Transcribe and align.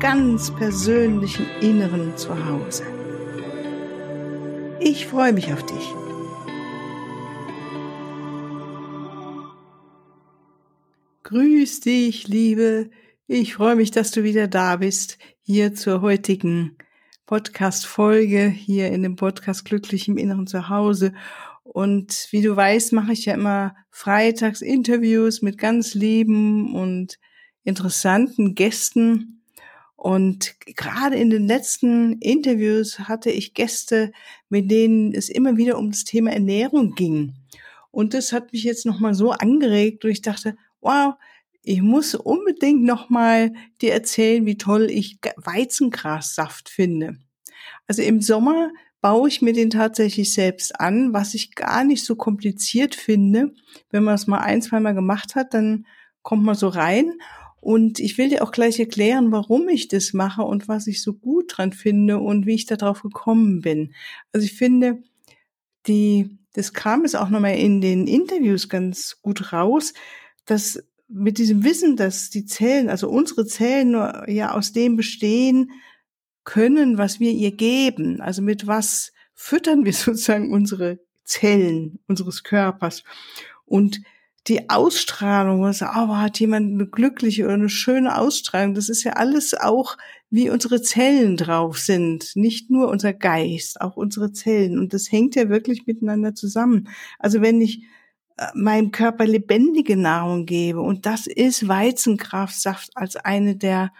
ganz 0.00 0.54
persönlichen 0.54 1.46
Inneren 1.60 2.16
zu 2.16 2.30
Hause. 2.46 2.84
Ich 4.78 5.06
freue 5.06 5.32
mich 5.32 5.52
auf 5.52 5.66
dich. 5.66 5.94
Grüß 11.24 11.80
dich, 11.80 12.28
Liebe. 12.28 12.90
Ich 13.26 13.54
freue 13.54 13.74
mich, 13.74 13.90
dass 13.90 14.12
du 14.12 14.22
wieder 14.22 14.46
da 14.46 14.76
bist, 14.76 15.18
hier 15.42 15.74
zur 15.74 16.00
heutigen 16.00 16.78
Podcast-Folge, 17.26 18.48
hier 18.48 18.92
in 18.92 19.02
dem 19.02 19.16
Podcast 19.16 19.64
Glücklich 19.64 20.06
im 20.06 20.16
Inneren 20.16 20.46
zu 20.46 20.68
Hause. 20.68 21.12
Und 21.64 22.28
wie 22.30 22.40
du 22.40 22.54
weißt, 22.54 22.92
mache 22.92 23.12
ich 23.12 23.24
ja 23.24 23.34
immer 23.34 23.74
freitags 23.90 24.62
Interviews 24.62 25.42
mit 25.42 25.58
ganz 25.58 25.94
lieben 25.94 26.72
und 26.72 27.18
interessanten 27.64 28.54
Gästen. 28.54 29.37
Und 29.98 30.54
gerade 30.76 31.16
in 31.16 31.28
den 31.28 31.48
letzten 31.48 32.18
Interviews 32.20 33.00
hatte 33.00 33.32
ich 33.32 33.52
Gäste, 33.52 34.12
mit 34.48 34.70
denen 34.70 35.12
es 35.12 35.28
immer 35.28 35.56
wieder 35.56 35.76
um 35.76 35.90
das 35.90 36.04
Thema 36.04 36.30
Ernährung 36.30 36.94
ging. 36.94 37.34
Und 37.90 38.14
das 38.14 38.32
hat 38.32 38.52
mich 38.52 38.62
jetzt 38.62 38.86
nochmal 38.86 39.14
so 39.14 39.32
angeregt, 39.32 40.04
und 40.04 40.12
ich 40.12 40.22
dachte, 40.22 40.56
wow, 40.80 41.14
ich 41.64 41.82
muss 41.82 42.14
unbedingt 42.14 42.84
nochmal 42.84 43.52
dir 43.82 43.92
erzählen, 43.92 44.46
wie 44.46 44.56
toll 44.56 44.86
ich 44.88 45.18
Weizengrassaft 45.34 46.68
finde. 46.68 47.18
Also 47.88 48.02
im 48.02 48.22
Sommer 48.22 48.70
baue 49.00 49.28
ich 49.28 49.42
mir 49.42 49.52
den 49.52 49.70
tatsächlich 49.70 50.32
selbst 50.32 50.78
an, 50.80 51.12
was 51.12 51.34
ich 51.34 51.56
gar 51.56 51.82
nicht 51.82 52.04
so 52.04 52.14
kompliziert 52.14 52.94
finde. 52.94 53.52
Wenn 53.90 54.04
man 54.04 54.14
es 54.14 54.28
mal 54.28 54.38
ein, 54.38 54.62
zwei 54.62 54.78
Mal 54.78 54.94
gemacht 54.94 55.34
hat, 55.34 55.54
dann 55.54 55.86
kommt 56.22 56.44
man 56.44 56.54
so 56.54 56.68
rein 56.68 57.14
und 57.60 57.98
ich 57.98 58.18
will 58.18 58.28
dir 58.28 58.42
auch 58.42 58.52
gleich 58.52 58.78
erklären, 58.78 59.32
warum 59.32 59.68
ich 59.68 59.88
das 59.88 60.12
mache 60.12 60.42
und 60.42 60.68
was 60.68 60.86
ich 60.86 61.02
so 61.02 61.12
gut 61.12 61.56
dran 61.56 61.72
finde 61.72 62.18
und 62.18 62.46
wie 62.46 62.54
ich 62.54 62.66
darauf 62.66 63.02
gekommen 63.02 63.60
bin. 63.60 63.94
Also 64.32 64.44
ich 64.44 64.54
finde, 64.54 65.02
die, 65.86 66.38
das 66.52 66.72
kam 66.72 67.04
es 67.04 67.14
auch 67.14 67.30
nochmal 67.30 67.56
in 67.56 67.80
den 67.80 68.06
Interviews 68.06 68.68
ganz 68.68 69.18
gut 69.22 69.52
raus, 69.52 69.92
dass 70.44 70.82
mit 71.08 71.38
diesem 71.38 71.64
Wissen, 71.64 71.96
dass 71.96 72.30
die 72.30 72.44
Zellen, 72.44 72.90
also 72.90 73.08
unsere 73.08 73.46
Zellen 73.46 73.92
nur 73.92 74.28
ja 74.28 74.54
aus 74.54 74.72
dem 74.72 74.96
bestehen 74.96 75.70
können, 76.44 76.98
was 76.98 77.18
wir 77.18 77.32
ihr 77.32 77.52
geben. 77.52 78.20
Also 78.20 78.42
mit 78.42 78.66
was 78.66 79.12
füttern 79.34 79.84
wir 79.84 79.92
sozusagen 79.94 80.52
unsere 80.52 81.00
Zellen 81.24 81.98
unseres 82.06 82.42
Körpers. 82.42 83.04
Und 83.64 84.00
die 84.46 84.70
Ausstrahlung, 84.70 85.64
also, 85.66 85.86
oh, 85.86 86.16
hat 86.16 86.40
jemand 86.40 86.72
eine 86.72 86.86
glückliche 86.86 87.44
oder 87.44 87.54
eine 87.54 87.68
schöne 87.68 88.16
Ausstrahlung, 88.16 88.74
das 88.74 88.88
ist 88.88 89.04
ja 89.04 89.14
alles 89.14 89.54
auch, 89.54 89.96
wie 90.30 90.50
unsere 90.50 90.82
Zellen 90.82 91.36
drauf 91.36 91.78
sind. 91.78 92.32
Nicht 92.34 92.70
nur 92.70 92.88
unser 92.88 93.12
Geist, 93.12 93.80
auch 93.80 93.96
unsere 93.96 94.32
Zellen. 94.32 94.78
Und 94.78 94.92
das 94.92 95.10
hängt 95.10 95.34
ja 95.34 95.48
wirklich 95.48 95.86
miteinander 95.86 96.34
zusammen. 96.34 96.88
Also 97.18 97.40
wenn 97.40 97.60
ich 97.60 97.82
äh, 98.36 98.46
meinem 98.54 98.90
Körper 98.90 99.26
lebendige 99.26 99.96
Nahrung 99.96 100.46
gebe, 100.46 100.80
und 100.80 101.06
das 101.06 101.26
ist 101.26 101.68
Weizenkraftsaft 101.68 102.90
als 102.94 103.16
eine 103.16 103.56
der, 103.56 103.92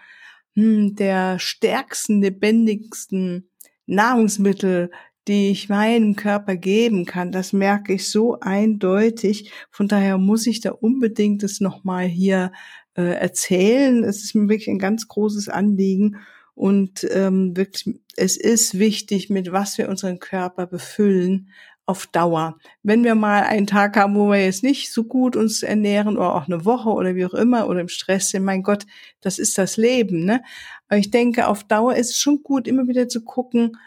hm, 0.55 0.95
der 0.95 1.39
stärksten, 1.39 2.21
lebendigsten 2.21 3.49
Nahrungsmittel, 3.87 4.91
die 5.27 5.51
ich 5.51 5.69
meinem 5.69 6.15
Körper 6.15 6.55
geben 6.55 7.05
kann, 7.05 7.31
das 7.31 7.53
merke 7.53 7.93
ich 7.93 8.09
so 8.09 8.39
eindeutig. 8.39 9.51
Von 9.69 9.87
daher 9.87 10.17
muss 10.17 10.47
ich 10.47 10.61
da 10.61 10.71
unbedingt 10.71 11.43
das 11.43 11.59
nochmal 11.59 12.05
hier 12.05 12.51
äh, 12.95 13.13
erzählen. 13.13 14.03
Es 14.03 14.23
ist 14.23 14.35
mir 14.35 14.49
wirklich 14.49 14.69
ein 14.69 14.79
ganz 14.79 15.07
großes 15.07 15.49
Anliegen. 15.49 16.17
Und 16.55 17.07
ähm, 17.11 17.55
wirklich, 17.55 17.99
es 18.17 18.35
ist 18.35 18.79
wichtig, 18.79 19.29
mit 19.29 19.51
was 19.51 19.77
wir 19.77 19.87
unseren 19.87 20.19
Körper 20.19 20.67
befüllen 20.67 21.51
auf 21.85 22.05
Dauer. 22.05 22.57
Wenn 22.83 23.03
wir 23.03 23.15
mal 23.15 23.43
einen 23.43 23.65
Tag 23.65 23.97
haben, 23.97 24.15
wo 24.15 24.29
wir 24.29 24.43
jetzt 24.43 24.61
nicht 24.61 24.91
so 24.91 25.05
gut 25.05 25.35
uns 25.35 25.63
ernähren 25.63 26.17
oder 26.17 26.35
auch 26.35 26.47
eine 26.47 26.63
Woche 26.63 26.89
oder 26.89 27.15
wie 27.15 27.25
auch 27.25 27.33
immer 27.33 27.67
oder 27.67 27.81
im 27.81 27.87
Stress 27.87 28.29
sind, 28.29 28.43
mein 28.43 28.61
Gott, 28.61 28.85
das 29.21 29.39
ist 29.39 29.57
das 29.57 29.75
Leben. 29.75 30.25
Ne? 30.25 30.43
Aber 30.87 30.99
ich 30.99 31.09
denke, 31.09 31.47
auf 31.47 31.63
Dauer 31.63 31.95
ist 31.95 32.11
es 32.11 32.17
schon 32.17 32.43
gut, 32.43 32.67
immer 32.67 32.87
wieder 32.87 33.07
zu 33.07 33.23
gucken, 33.23 33.77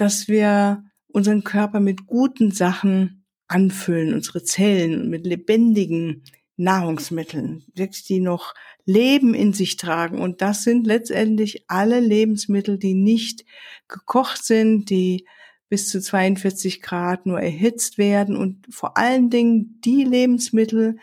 dass 0.00 0.28
wir 0.28 0.84
unseren 1.08 1.44
Körper 1.44 1.80
mit 1.80 2.06
guten 2.06 2.50
Sachen 2.50 3.24
anfüllen, 3.48 4.14
unsere 4.14 4.42
Zellen 4.44 5.10
mit 5.10 5.26
lebendigen 5.26 6.22
Nahrungsmitteln, 6.56 7.64
wirklich 7.74 8.04
die 8.04 8.20
noch 8.20 8.54
Leben 8.84 9.34
in 9.34 9.52
sich 9.52 9.76
tragen. 9.76 10.20
Und 10.20 10.42
das 10.42 10.62
sind 10.62 10.86
letztendlich 10.86 11.64
alle 11.68 12.00
Lebensmittel, 12.00 12.78
die 12.78 12.94
nicht 12.94 13.44
gekocht 13.88 14.44
sind, 14.44 14.90
die 14.90 15.26
bis 15.68 15.88
zu 15.88 16.00
42 16.00 16.82
Grad 16.82 17.26
nur 17.26 17.40
erhitzt 17.40 17.96
werden 17.96 18.36
und 18.36 18.66
vor 18.70 18.96
allen 18.96 19.30
Dingen 19.30 19.80
die 19.84 20.04
Lebensmittel, 20.04 20.98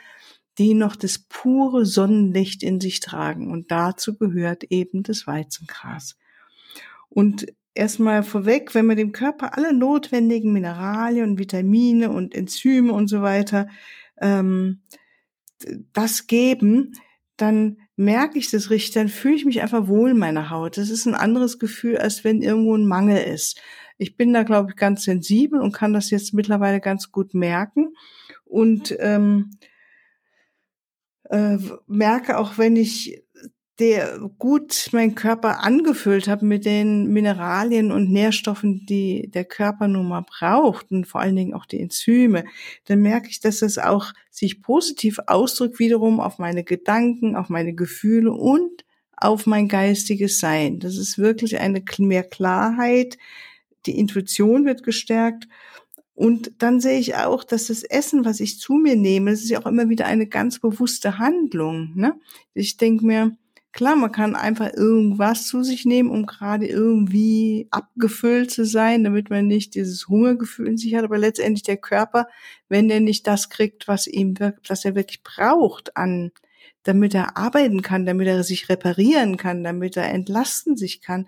die 0.57 0.73
noch 0.73 0.95
das 0.95 1.19
pure 1.19 1.85
Sonnenlicht 1.85 2.63
in 2.63 2.79
sich 2.81 2.99
tragen. 2.99 3.51
Und 3.51 3.71
dazu 3.71 4.17
gehört 4.17 4.65
eben 4.65 5.03
das 5.03 5.25
Weizengras. 5.25 6.17
Und 7.09 7.47
erstmal 7.77 8.23
vorweg, 8.23 8.75
wenn 8.75 8.87
wir 8.87 8.95
dem 8.95 9.11
Körper 9.11 9.57
alle 9.57 9.73
notwendigen 9.73 10.51
Mineralien 10.51 11.31
und 11.31 11.39
Vitamine 11.39 12.09
und 12.09 12.35
Enzyme 12.35 12.91
und 12.91 13.07
so 13.07 13.21
weiter 13.21 13.67
ähm, 14.19 14.81
das 15.93 16.27
geben, 16.27 16.93
dann 17.37 17.77
merke 17.95 18.37
ich 18.39 18.51
das 18.51 18.69
richtig, 18.69 18.93
dann 18.93 19.09
fühle 19.09 19.35
ich 19.35 19.45
mich 19.45 19.61
einfach 19.61 19.87
wohl 19.87 20.11
in 20.11 20.17
meiner 20.17 20.49
Haut. 20.49 20.77
Das 20.77 20.89
ist 20.89 21.05
ein 21.05 21.15
anderes 21.15 21.59
Gefühl, 21.59 21.97
als 21.97 22.23
wenn 22.23 22.41
irgendwo 22.41 22.75
ein 22.75 22.85
Mangel 22.85 23.17
ist. 23.17 23.59
Ich 23.97 24.15
bin 24.15 24.33
da, 24.33 24.43
glaube 24.43 24.71
ich, 24.71 24.75
ganz 24.75 25.03
sensibel 25.03 25.59
und 25.59 25.71
kann 25.71 25.93
das 25.93 26.11
jetzt 26.11 26.33
mittlerweile 26.33 26.79
ganz 26.79 27.11
gut 27.11 27.33
merken. 27.33 27.95
Und 28.45 28.95
ähm, 28.99 29.57
äh, 31.29 31.57
merke 31.87 32.37
auch, 32.37 32.57
wenn 32.57 32.75
ich 32.75 33.23
der 33.79 34.19
gut 34.39 34.89
meinen 34.91 35.13
Körper 35.13 35.63
angefüllt 35.63 36.27
habe 36.27 36.45
mit 36.45 36.65
den 36.65 37.07
Mineralien 37.13 37.91
und 37.91 38.11
Nährstoffen, 38.11 38.85
die 38.87 39.29
der 39.29 39.45
Körper 39.45 39.87
nun 39.87 40.07
mal 40.07 40.25
braucht 40.27 40.91
und 40.91 41.05
vor 41.05 41.21
allen 41.21 41.35
Dingen 41.35 41.53
auch 41.53 41.65
die 41.65 41.79
Enzyme, 41.79 42.45
dann 42.85 43.01
merke 43.01 43.29
ich, 43.29 43.39
dass 43.39 43.61
es 43.61 43.77
auch 43.77 44.13
sich 44.31 44.61
positiv 44.61 45.19
ausdrückt 45.27 45.77
wiederum 45.77 46.19
auf 46.19 46.39
meine 46.39 46.63
Gedanken, 46.63 47.35
auf 47.35 47.49
meine 47.49 47.75
Gefühle 47.75 48.31
und 48.31 48.83
auf 49.15 49.45
mein 49.45 49.67
geistiges 49.67 50.39
Sein. 50.39 50.79
Das 50.79 50.97
ist 50.97 51.17
wirklich 51.17 51.59
eine 51.59 51.83
mehr 51.99 52.23
Klarheit, 52.23 53.17
die 53.85 53.97
Intuition 53.97 54.65
wird 54.65 54.83
gestärkt 54.83 55.47
und 56.17 56.51
dann 56.57 56.79
sehe 56.79 56.97
ich 56.97 57.13
auch, 57.13 57.43
dass 57.43 57.67
das 57.67 57.83
Essen, 57.83 58.25
was 58.25 58.39
ich 58.39 58.59
zu 58.59 58.73
mir 58.73 58.95
nehme, 58.95 59.29
das 59.29 59.41
ist 59.41 59.51
ja 59.51 59.61
auch 59.61 59.67
immer 59.67 59.87
wieder 59.87 60.07
eine 60.07 60.25
ganz 60.25 60.57
bewusste 60.57 61.19
Handlung. 61.19 61.91
Ne? 61.93 62.15
Ich 62.55 62.77
denke 62.77 63.05
mir, 63.05 63.37
Klar, 63.77 63.95
man 63.95 64.11
kann 64.11 64.35
einfach 64.35 64.73
irgendwas 64.73 65.45
zu 65.45 65.61
sich 65.61 65.85
nehmen, 65.85 66.09
um 66.09 66.25
gerade 66.25 66.65
irgendwie 66.65 67.67
abgefüllt 67.69 68.49
zu 68.49 68.65
sein, 68.65 69.03
damit 69.03 69.29
man 69.29 69.45
nicht 69.45 69.75
dieses 69.75 70.07
Hungergefühl 70.07 70.69
in 70.69 70.77
sich 70.77 70.95
hat. 70.95 71.03
Aber 71.03 71.19
letztendlich 71.19 71.61
der 71.61 71.77
Körper, 71.77 72.27
wenn 72.69 72.89
er 72.89 73.01
nicht 73.01 73.27
das 73.27 73.49
kriegt, 73.49 73.87
was 73.87 74.07
ihm, 74.07 74.33
was 74.67 74.83
er 74.83 74.95
wirklich 74.95 75.21
braucht 75.21 75.95
an, 75.95 76.31
damit 76.81 77.13
er 77.13 77.37
arbeiten 77.37 77.83
kann, 77.83 78.07
damit 78.07 78.27
er 78.27 78.41
sich 78.41 78.67
reparieren 78.67 79.37
kann, 79.37 79.63
damit 79.63 79.95
er 79.95 80.11
entlasten 80.11 80.75
sich 80.75 80.99
kann, 81.01 81.27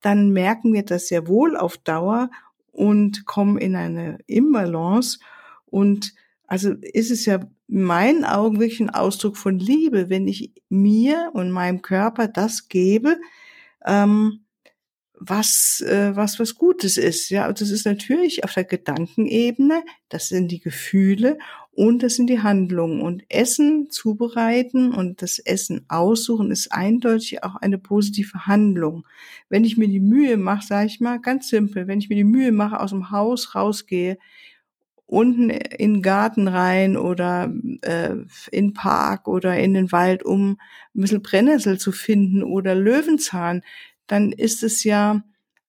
dann 0.00 0.30
merken 0.30 0.72
wir 0.72 0.84
das 0.84 1.08
sehr 1.08 1.28
wohl 1.28 1.58
auf 1.58 1.76
Dauer 1.76 2.30
und 2.70 3.26
kommen 3.26 3.58
in 3.58 3.76
eine 3.76 4.16
Imbalance 4.26 5.18
und 5.66 6.14
also 6.46 6.72
ist 6.80 7.10
es 7.10 7.24
ja 7.26 7.40
in 7.68 7.82
meinen 7.82 8.24
Augen 8.24 8.60
wirklich 8.60 8.80
ein 8.80 8.90
Ausdruck 8.90 9.36
von 9.36 9.58
Liebe, 9.58 10.10
wenn 10.10 10.28
ich 10.28 10.52
mir 10.68 11.30
und 11.32 11.50
meinem 11.50 11.82
Körper 11.82 12.28
das 12.28 12.68
gebe, 12.68 13.18
ähm, 13.86 14.44
was, 15.24 15.80
äh, 15.86 16.16
was 16.16 16.40
was 16.40 16.56
Gutes 16.56 16.96
ist. 16.96 17.30
Ja, 17.30 17.50
das 17.52 17.70
ist 17.70 17.86
natürlich 17.86 18.44
auf 18.44 18.54
der 18.54 18.64
Gedankenebene, 18.64 19.82
das 20.08 20.28
sind 20.28 20.48
die 20.50 20.60
Gefühle 20.60 21.38
und 21.70 22.02
das 22.02 22.16
sind 22.16 22.26
die 22.28 22.40
Handlungen. 22.40 23.00
Und 23.00 23.24
Essen 23.28 23.88
zubereiten 23.90 24.92
und 24.92 25.22
das 25.22 25.38
Essen 25.38 25.86
aussuchen 25.88 26.50
ist 26.50 26.72
eindeutig 26.72 27.44
auch 27.44 27.56
eine 27.56 27.78
positive 27.78 28.46
Handlung. 28.46 29.06
Wenn 29.48 29.64
ich 29.64 29.76
mir 29.76 29.88
die 29.88 30.00
Mühe 30.00 30.36
mache, 30.36 30.66
sage 30.66 30.86
ich 30.86 31.00
mal, 31.00 31.20
ganz 31.20 31.48
simpel, 31.48 31.86
wenn 31.86 32.00
ich 32.00 32.08
mir 32.08 32.16
die 32.16 32.24
Mühe 32.24 32.52
mache, 32.52 32.80
aus 32.80 32.90
dem 32.90 33.10
Haus 33.10 33.54
rausgehe, 33.54 34.18
unten 35.12 35.50
in 35.50 35.94
den 35.94 36.02
Garten 36.02 36.48
rein 36.48 36.96
oder 36.96 37.52
äh, 37.82 38.14
in 38.50 38.68
den 38.68 38.72
Park 38.72 39.28
oder 39.28 39.58
in 39.58 39.74
den 39.74 39.92
Wald, 39.92 40.24
um 40.24 40.58
ein 40.94 41.00
bisschen 41.02 41.22
Brennnessel 41.22 41.78
zu 41.78 41.92
finden 41.92 42.42
oder 42.42 42.74
Löwenzahn, 42.74 43.62
dann 44.06 44.32
ist 44.32 44.62
es 44.62 44.84
ja 44.84 45.22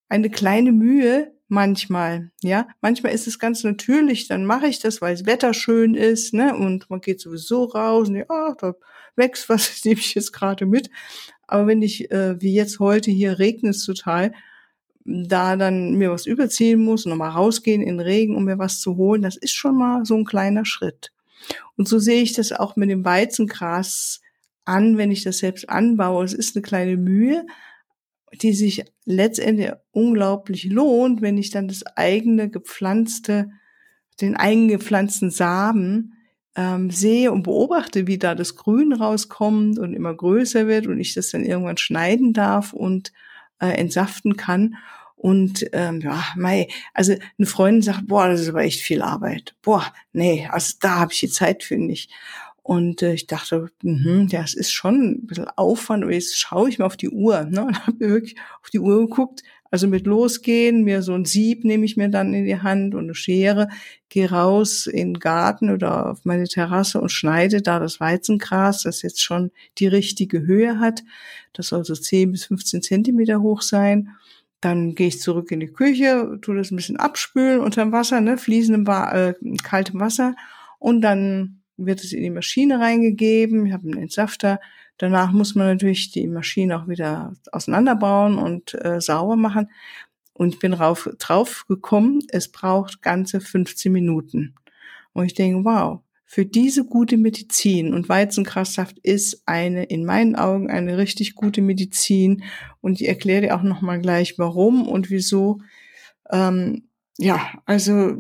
eine 0.07 0.30
kleine 0.30 0.72
Mühe 0.72 1.34
manchmal, 1.50 2.31
ja. 2.42 2.68
Manchmal 2.81 3.13
ist 3.13 3.28
es 3.28 3.38
ganz 3.38 3.63
natürlich, 3.63 4.28
dann 4.30 4.45
mache 4.45 4.68
ich 4.68 4.80
das, 4.80 5.01
weil 5.01 5.13
das 5.13 5.25
Wetter 5.25 5.54
schön 5.54 5.94
ist, 5.94 6.34
ne, 6.34 6.56
und 6.56 6.90
man 6.90 7.01
geht 7.01 7.19
sowieso 7.19 7.66
raus 7.66 8.07
und 8.07 8.16
ja, 8.16 8.25
oh, 8.30 8.54
da 8.57 8.75
wächst 9.18 9.50
was, 9.50 9.81
nehme 9.86 10.00
ich 10.00 10.16
jetzt 10.16 10.31
gerade 10.31 10.66
mit. 10.66 10.90
Aber 11.48 11.68
wenn 11.68 11.81
ich, 11.81 12.10
äh, 12.12 12.42
wie 12.42 12.54
jetzt 12.54 12.80
heute 12.80 13.12
hier 13.12 13.40
regnet 13.40 13.75
es 13.75 13.86
total, 13.86 14.31
da 15.06 15.56
dann 15.56 15.96
mir 15.96 16.12
was 16.12 16.26
überziehen 16.26 16.84
muss, 16.84 17.06
nochmal 17.06 17.32
rausgehen 17.32 17.82
in 17.82 18.00
Regen, 18.00 18.36
um 18.36 18.46
mir 18.46 18.58
was 18.58 18.80
zu 18.80 18.96
holen, 18.96 19.22
das 19.22 19.36
ist 19.36 19.54
schon 19.54 19.78
mal 19.78 20.06
so 20.06 20.16
ein 20.16 20.26
kleiner 20.26 20.66
Schritt. 20.66 21.12
Und 21.76 21.88
so 21.88 22.00
sehe 22.00 22.22
ich 22.22 22.34
das 22.34 22.52
auch 22.52 22.76
mit 22.76 22.90
dem 22.90 23.04
Weizengras 23.04 24.22
an, 24.66 24.98
wenn 24.98 25.12
ich 25.12 25.24
das 25.24 25.40
selbst 25.40 25.70
anbaue. 25.70 26.24
Es 26.24 26.34
ist 26.34 26.56
eine 26.56 26.62
kleine 26.62 26.98
Mühe, 26.98 27.46
die 28.42 28.54
sich 28.54 28.86
letztendlich 29.06 29.72
unglaublich 29.92 30.66
lohnt, 30.66 31.22
wenn 31.22 31.38
ich 31.38 31.52
dann 31.52 31.68
das 31.68 31.86
eigene 31.86 32.50
gepflanzte, 32.50 33.50
den 34.22 34.36
eingepflanzten 34.36 35.32
Samen 35.32 36.14
ähm, 36.56 36.92
sehe 36.92 37.32
und 37.32 37.44
beobachte, 37.44 38.08
wie 38.08 38.18
da 38.18 38.36
das 38.36 38.56
Grün 38.56 38.94
rauskommt 38.94 39.80
und 39.80 39.94
immer 39.94 40.14
größer 40.14 40.68
wird 40.68 40.88
und 40.88 41.00
ich 41.00 41.14
das 41.14 41.32
dann 41.32 41.44
irgendwann 41.44 41.78
schneiden 41.78 42.34
darf 42.34 42.74
und 42.74 43.12
äh, 43.63 43.77
entsaften 43.77 44.36
kann. 44.36 44.75
Und 45.15 45.65
ähm, 45.71 46.01
ja, 46.01 46.21
mei, 46.36 46.68
also 46.94 47.15
eine 47.38 47.48
Freundin 47.48 47.81
sagt, 47.81 48.07
boah, 48.07 48.27
das 48.27 48.42
ist 48.42 48.50
aber 48.50 48.63
echt 48.63 48.81
viel 48.81 49.01
Arbeit. 49.01 49.56
Boah, 49.62 49.86
nee, 50.12 50.50
also 50.51 50.74
da 50.81 51.00
habe 51.00 51.13
ich 51.13 51.21
die 51.21 51.30
Zeit 51.30 51.63
für 51.63 51.77
nicht. 51.77 52.12
Und 52.62 53.01
äh, 53.01 53.13
ich 53.13 53.27
dachte, 53.27 53.69
mh, 53.81 54.27
ja, 54.30 54.42
es 54.42 54.54
ist 54.54 54.71
schon 54.71 55.01
ein 55.01 55.27
bisschen 55.27 55.48
Aufwand, 55.48 56.04
aber 56.04 56.13
jetzt 56.13 56.38
schaue 56.38 56.68
ich 56.68 56.77
mal 56.77 56.86
auf 56.86 56.98
die 56.98 57.10
Uhr. 57.10 57.45
Ne? 57.45 57.63
Und 57.65 57.88
habe 57.88 57.98
mir 58.00 58.10
wirklich 58.10 58.36
auf 58.62 58.69
die 58.69 58.80
Uhr 58.80 59.07
geguckt. 59.07 59.44
Also 59.74 59.88
mit 59.88 60.06
losgehen, 60.06 60.84
mir 60.84 61.02
so 61.02 61.16
ein 61.16 61.25
Sieb 61.25 61.66
nehme 61.66 61.84
ich 61.86 61.98
mir 61.98 62.08
dann 62.08 62.31
in 62.36 62.46
die 62.46 62.60
Hand 62.60 62.94
und 62.94 63.06
eine 63.06 63.16
Schere, 63.16 63.70
gehe 64.08 64.30
raus 64.30 64.86
in 64.86 65.14
den 65.14 65.20
Garten 65.20 65.72
oder 65.72 66.12
auf 66.12 66.25
meine 66.25 66.44
Terrasse 66.44 67.02
und 67.02 67.10
schneide 67.10 67.64
da 67.64 67.80
das 67.80 68.00
Weizengras, 68.00 68.84
das 68.84 69.02
jetzt 69.02 69.24
schon 69.24 69.50
die 69.80 69.88
richtige 69.88 70.42
Höhe 70.42 70.80
hat. 70.80 71.02
Das 71.54 71.70
soll 71.70 71.84
so 71.86 71.96
10 71.96 72.34
bis 72.34 72.46
15 72.46 72.84
Zentimeter 72.84 73.42
hoch 73.42 73.64
sein. 73.64 74.10
Dann 74.62 74.94
gehe 74.94 75.08
ich 75.08 75.20
zurück 75.20 75.50
in 75.50 75.60
die 75.60 75.74
Küche, 75.74 76.38
tue 76.44 76.56
das 76.56 76.69
ein 76.69 76.76
bisschen 76.76 76.98
abspülen 76.98 77.60
unterm 77.60 77.92
Wasser, 77.92 78.22
ne, 78.22 78.38
fließendem, 78.38 78.86
äh, 78.86 79.34
kaltem 79.64 80.00
Wasser. 80.00 80.36
Und 80.78 81.02
dann 81.02 81.64
wird 81.78 82.04
es 82.04 82.14
in 82.14 82.22
die 82.22 82.30
Maschine 82.30 82.80
reingegeben. 82.80 83.66
Ich 83.66 83.74
habe 83.74 83.88
einen 83.88 84.04
Entsafter. 84.04 84.60
Danach 84.98 85.31
muss 85.31 85.56
man 85.56 85.68
natürlich 85.68 86.12
die 86.12 86.28
Maschine 86.28 86.80
auch 86.80 86.88
wieder 86.88 87.34
auseinanderbauen 87.51 88.38
und 88.38 88.74
äh, 88.84 89.01
sauber 89.01 89.36
machen. 89.36 89.69
Und 90.34 90.56
ich 90.56 90.60
bin 90.60 90.72
drauf, 90.72 91.10
drauf 91.19 91.66
gekommen, 91.68 92.19
es 92.30 92.51
braucht 92.51 93.01
ganze 93.01 93.42
15 93.42 93.92
Minuten. 93.92 94.56
Und 95.13 95.25
ich 95.25 95.34
denke, 95.34 95.63
wow, 95.63 96.01
für 96.25 96.45
diese 96.45 96.86
gute 96.86 97.18
Medizin 97.18 97.94
und 97.94 98.10
Weizengrassaft 98.10 98.98
ist 99.00 99.44
eine, 99.45 99.84
in 99.84 100.04
meinen 100.04 100.36
Augen, 100.36 100.72
eine 100.72 100.98
richtig 100.98 101.36
gute 101.36 101.62
Medizin. 101.62 102.44
Und 102.81 103.00
ich 103.00 103.07
erkläre 103.07 103.42
dir 103.42 103.56
auch 103.56 103.62
nochmal 103.62 104.01
gleich, 104.01 104.40
warum 104.40 104.88
und 104.88 105.12
wieso. 105.12 105.60
Ähm, 106.31 106.88
ja, 107.19 107.62
also 107.66 108.18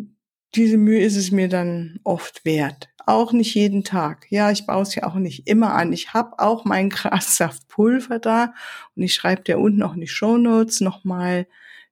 diese 0.53 0.77
Mühe 0.77 1.01
ist 1.01 1.15
es 1.15 1.31
mir 1.31 1.49
dann 1.49 1.99
oft 2.03 2.45
wert 2.45 2.92
auch 3.07 3.31
nicht 3.33 3.55
jeden 3.55 3.83
Tag. 3.83 4.27
Ja, 4.29 4.51
ich 4.51 4.65
baue 4.65 4.83
es 4.83 4.95
ja 4.95 5.03
auch 5.05 5.15
nicht 5.15 5.47
immer 5.47 5.73
an. 5.73 5.93
Ich 5.93 6.13
habe 6.13 6.39
auch 6.39 6.65
mein 6.65 6.89
Grassaftpulver 6.91 8.19
da 8.19 8.53
und 8.95 9.03
ich 9.03 9.13
schreibe 9.13 9.43
dir 9.43 9.59
unten 9.59 9.83
auch 9.83 9.93
in 9.93 10.01
die 10.01 10.07
Shownotes 10.07 10.81
nochmal 10.81 11.47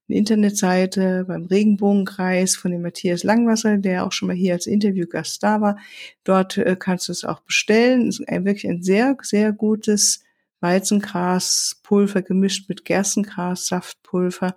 eine 0.08 0.18
Internetseite 0.18 1.24
beim 1.26 1.46
Regenbogenkreis 1.46 2.56
von 2.56 2.70
dem 2.70 2.82
Matthias 2.82 3.22
Langwasser, 3.22 3.78
der 3.78 4.04
auch 4.04 4.12
schon 4.12 4.28
mal 4.28 4.36
hier 4.36 4.54
als 4.54 4.66
Interviewgast 4.66 5.42
da 5.42 5.60
war. 5.60 5.78
Dort 6.24 6.58
äh, 6.58 6.76
kannst 6.78 7.08
du 7.08 7.12
es 7.12 7.24
auch 7.24 7.40
bestellen. 7.40 8.08
Es 8.08 8.20
ist 8.20 8.28
ein, 8.28 8.44
wirklich 8.44 8.68
ein 8.68 8.82
sehr, 8.82 9.16
sehr 9.22 9.52
gutes 9.52 10.24
Weizengraspulver 10.60 12.22
gemischt 12.22 12.68
mit 12.68 12.84
Gerstengras-Saftpulver. 12.84 14.56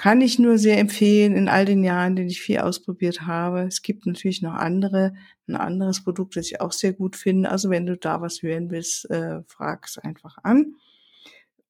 Kann 0.00 0.22
ich 0.22 0.38
nur 0.38 0.56
sehr 0.56 0.78
empfehlen 0.78 1.36
in 1.36 1.46
all 1.46 1.66
den 1.66 1.84
Jahren, 1.84 2.16
den 2.16 2.26
ich 2.26 2.40
viel 2.40 2.60
ausprobiert 2.60 3.26
habe. 3.26 3.64
Es 3.64 3.82
gibt 3.82 4.06
natürlich 4.06 4.40
noch 4.40 4.54
andere, 4.54 5.12
ein 5.46 5.56
anderes 5.56 6.02
Produkt, 6.02 6.36
das 6.36 6.46
ich 6.46 6.62
auch 6.62 6.72
sehr 6.72 6.94
gut 6.94 7.16
finde. 7.16 7.50
Also 7.50 7.68
wenn 7.68 7.84
du 7.84 7.98
da 7.98 8.22
was 8.22 8.40
hören 8.40 8.70
willst, 8.70 9.10
äh, 9.10 9.42
frag 9.46 9.84
es 9.84 9.98
einfach 9.98 10.38
an. 10.42 10.76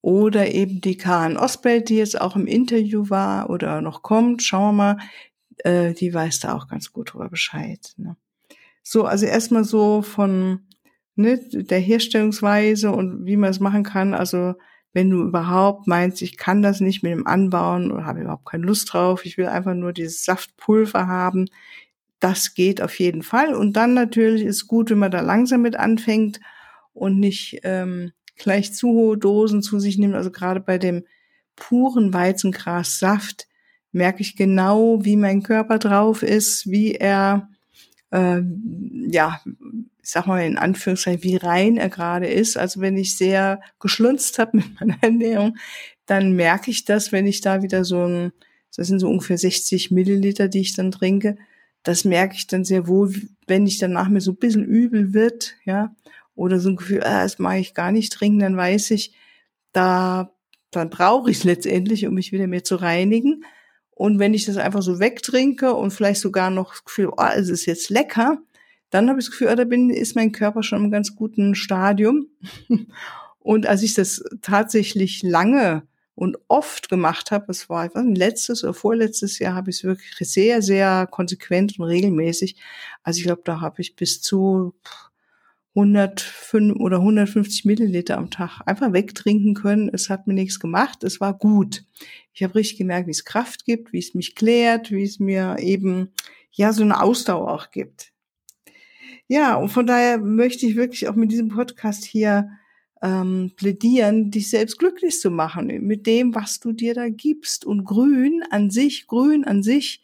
Oder 0.01 0.55
eben 0.55 0.81
die 0.81 0.97
Karen 0.97 1.37
Osbelt, 1.37 1.89
die 1.89 1.97
jetzt 1.97 2.21
auch 2.21 2.37
im 2.37 2.47
Interview 2.47 3.11
war 3.11 3.51
oder 3.51 3.81
noch 3.81 4.03
kommt, 4.03 4.45
schauen 4.45 4.77
wir 4.77 4.95
mal, 4.95 4.99
äh, 5.65 5.93
die 5.93 6.15
weiß 6.15 6.39
da 6.39 6.55
auch 6.55 6.69
ganz 6.69 6.93
gut 6.93 7.13
drüber 7.13 7.31
Bescheid. 7.31 7.95
Ne? 7.97 8.17
So, 8.85 9.07
also 9.07 9.27
erstmal 9.27 9.65
so 9.65 10.03
von 10.03 10.69
ne, 11.17 11.41
der 11.51 11.81
Herstellungsweise 11.81 12.93
und 12.93 13.27
wie 13.27 13.37
man 13.37 13.51
es 13.51 13.59
machen 13.59 13.83
kann. 13.83 14.15
Also 14.15 14.55
wenn 14.93 15.11
du 15.11 15.23
überhaupt 15.23 15.87
meinst, 15.87 16.21
ich 16.23 16.37
kann 16.37 16.63
das 16.63 16.81
nicht 16.81 17.03
mit 17.03 17.13
dem 17.13 17.27
Anbauen 17.27 17.93
oder 17.93 18.05
habe 18.05 18.21
überhaupt 18.21 18.47
keine 18.47 18.67
Lust 18.67 18.93
drauf, 18.93 19.25
ich 19.25 19.39
will 19.39 19.47
einfach 19.47 19.75
nur 19.75 19.93
dieses 19.93 20.25
Saftpulver 20.25 21.07
haben, 21.07 21.47
das 22.19 22.55
geht 22.55 22.83
auf 22.83 22.99
jeden 22.99 23.23
Fall. 23.23 23.55
Und 23.55 23.75
dann 23.75 23.95
natürlich 23.95 24.43
ist 24.43 24.67
gut, 24.67 24.91
wenn 24.91 24.99
man 24.99 25.11
da 25.11 25.21
langsam 25.21 25.63
mit 25.63 25.77
anfängt 25.77 26.41
und 26.93 27.19
nicht 27.19 27.61
ähm, 27.63 28.13
gleich 28.37 28.75
zu 28.75 28.89
hohe 28.89 29.17
Dosen 29.17 29.63
zu 29.63 29.79
sich 29.79 29.97
nimmt. 29.97 30.15
Also 30.15 30.31
gerade 30.31 30.61
bei 30.61 30.77
dem 30.79 31.05
puren 31.57 32.13
Weizengrassaft 32.13 33.47
merke 33.93 34.21
ich 34.23 34.37
genau, 34.37 35.05
wie 35.05 35.17
mein 35.17 35.43
Körper 35.43 35.79
drauf 35.79 36.23
ist, 36.23 36.71
wie 36.71 36.95
er 36.95 37.49
äh, 38.11 38.43
ja 39.09 39.41
ich 40.03 40.11
sag 40.11 40.27
mal 40.27 40.45
in 40.45 40.59
Anführungszeichen, 40.59 41.23
wie 41.23 41.37
rein 41.37 41.77
er 41.77 41.89
gerade 41.89 42.27
ist. 42.27 42.57
Also 42.57 42.81
wenn 42.81 42.97
ich 42.97 43.17
sehr 43.17 43.61
geschlunzt 43.79 44.39
habe 44.39 44.57
mit 44.59 44.81
meiner 44.81 44.99
Ernährung, 45.03 45.57
dann 46.07 46.33
merke 46.35 46.71
ich 46.71 46.85
das, 46.85 47.13
wenn 47.13 47.27
ich 47.27 47.41
da 47.41 47.63
wieder 47.63 47.85
so 47.85 48.05
ein, 48.07 48.33
das 48.77 48.89
sind 48.89 49.01
so 49.01 49.09
ungefähr 49.09 49.39
60 49.39 49.91
Milliliter, 49.91 50.49
die 50.49 50.61
ich 50.61 50.75
dann 50.75 50.91
trinke, 50.91 51.37
das 51.83 52.05
merke 52.05 52.35
ich 52.35 52.47
dann 52.47 52.65
sehr 52.65 52.87
wohl, 52.87 53.15
wenn 53.47 53.67
ich 53.67 53.79
danach 53.79 54.09
mir 54.09 54.21
so 54.21 54.33
ein 54.33 54.37
bisschen 54.37 54.65
übel 54.65 55.15
wird, 55.15 55.57
ja, 55.65 55.95
oder 56.35 56.61
so 56.61 56.71
ein 56.71 56.77
Gefühl, 56.77 57.03
ah, 57.03 57.23
das 57.23 57.39
mag 57.39 57.59
ich 57.59 57.75
gar 57.75 57.93
nicht 57.93 58.13
trinken, 58.13 58.41
dann 58.41 58.57
weiß 58.57 58.91
ich, 58.93 59.15
da, 59.73 60.33
dann 60.71 60.91
brauche 60.91 61.31
ich 61.31 61.39
es 61.39 61.45
letztendlich, 61.45 62.07
um 62.07 62.15
mich 62.15 62.33
wieder 62.33 62.47
mehr 62.47 62.65
zu 62.65 62.77
reinigen. 62.77 63.45
Und 63.91 64.19
wenn 64.19 64.35
ich 64.35 64.47
das 64.47 64.57
einfach 64.57 64.83
so 64.83 64.99
wegtrinke 64.99 65.75
und 65.75 65.91
vielleicht 65.91 66.21
sogar 66.21 66.51
noch 66.51 66.71
das 66.71 66.85
Gefühl, 66.85 67.11
oh, 67.17 67.29
es 67.35 67.51
ist 67.51 67.67
jetzt 67.67 67.91
lecker, 67.91 68.39
dann 68.91 69.09
habe 69.09 69.21
ich 69.21 69.27
das 69.27 69.33
Gefühl, 69.33 69.49
ah, 69.49 69.57
da 69.57 69.65
bin, 69.65 69.91
ist 69.91 70.17
mein 70.17 70.33
Körper 70.33 70.63
schon 70.63 70.85
im 70.85 70.91
ganz 70.91 71.15
guten 71.15 71.55
Stadium. 71.55 72.27
Und 73.39 73.67
als 73.67 73.83
ich 73.83 73.95
das 73.95 74.23
tatsächlich 74.43 75.23
lange 75.23 75.85
und 76.15 76.37
oft 76.49 76.91
gemacht 76.91 77.31
habe, 77.31 77.47
es 77.49 77.71
war 77.71 77.95
weiß, 77.95 78.05
letztes 78.15 78.63
oder 78.63 78.75
vorletztes 78.75 79.39
Jahr, 79.39 79.55
habe 79.55 79.71
ich 79.71 79.77
es 79.77 79.85
wirklich 79.85 80.29
sehr, 80.29 80.61
sehr 80.61 81.07
konsequent 81.11 81.79
und 81.79 81.87
regelmäßig. 81.87 82.57
Also 83.03 83.19
ich 83.19 83.25
glaube, 83.25 83.41
da 83.47 83.63
habe 83.63 83.81
ich 83.81 83.97
bis 83.97 84.21
zu 84.21 84.75
105 85.75 86.77
oder 86.77 86.99
150 86.99 87.65
Milliliter 87.65 88.19
am 88.19 88.31
Tag 88.31 88.61
einfach 88.67 88.93
wegtrinken 88.93 89.55
können. 89.55 89.89
Es 89.93 90.11
hat 90.11 90.27
mir 90.27 90.35
nichts 90.35 90.61
gemacht. 90.61 91.05
Es 91.05 91.21
war 91.21 91.33
gut. 91.33 91.85
Ich 92.35 92.43
habe 92.43 92.57
richtig 92.57 92.79
gemerkt, 92.79 93.07
wie 93.07 93.13
es 93.13 93.25
Kraft 93.25 93.65
gibt, 93.65 93.93
wie 93.95 93.99
es 93.99 94.15
mich 94.15 94.35
klärt, 94.35 94.91
wie 94.91 95.05
es 95.05 95.21
mir 95.21 95.57
eben 95.59 96.13
ja 96.51 96.73
so 96.75 96.83
eine 96.83 97.01
Ausdauer 97.01 97.51
auch 97.51 97.71
gibt. 97.71 98.13
Ja, 99.33 99.55
und 99.55 99.69
von 99.69 99.87
daher 99.87 100.19
möchte 100.19 100.67
ich 100.67 100.75
wirklich 100.75 101.09
auch 101.09 101.15
mit 101.15 101.31
diesem 101.31 101.51
Podcast 101.51 102.03
hier 102.03 102.51
ähm, 103.01 103.53
plädieren, 103.55 104.33
dich 104.33 104.51
selbst 104.51 104.77
glücklich 104.77 105.21
zu 105.21 105.31
machen 105.31 105.69
mit 105.87 106.05
dem, 106.09 106.35
was 106.35 106.59
du 106.59 106.73
dir 106.73 106.95
da 106.95 107.09
gibst. 107.09 107.65
Und 107.65 107.85
Grün 107.85 108.43
an 108.51 108.71
sich, 108.71 109.07
Grün 109.07 109.45
an 109.45 109.63
sich 109.63 110.03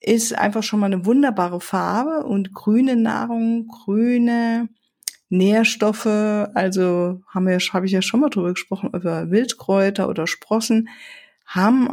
ist 0.00 0.36
einfach 0.36 0.64
schon 0.64 0.80
mal 0.80 0.86
eine 0.86 1.06
wunderbare 1.06 1.60
Farbe 1.60 2.26
und 2.26 2.52
grüne 2.52 2.96
Nahrung, 2.96 3.68
grüne 3.68 4.68
Nährstoffe, 5.28 6.06
also 6.06 7.20
haben 7.28 7.46
wir, 7.46 7.58
habe 7.58 7.86
ich 7.86 7.92
ja 7.92 8.02
schon 8.02 8.18
mal 8.18 8.28
drüber 8.28 8.54
gesprochen, 8.54 8.90
über 8.92 9.30
Wildkräuter 9.30 10.08
oder 10.08 10.26
Sprossen, 10.26 10.88
haben 11.46 11.90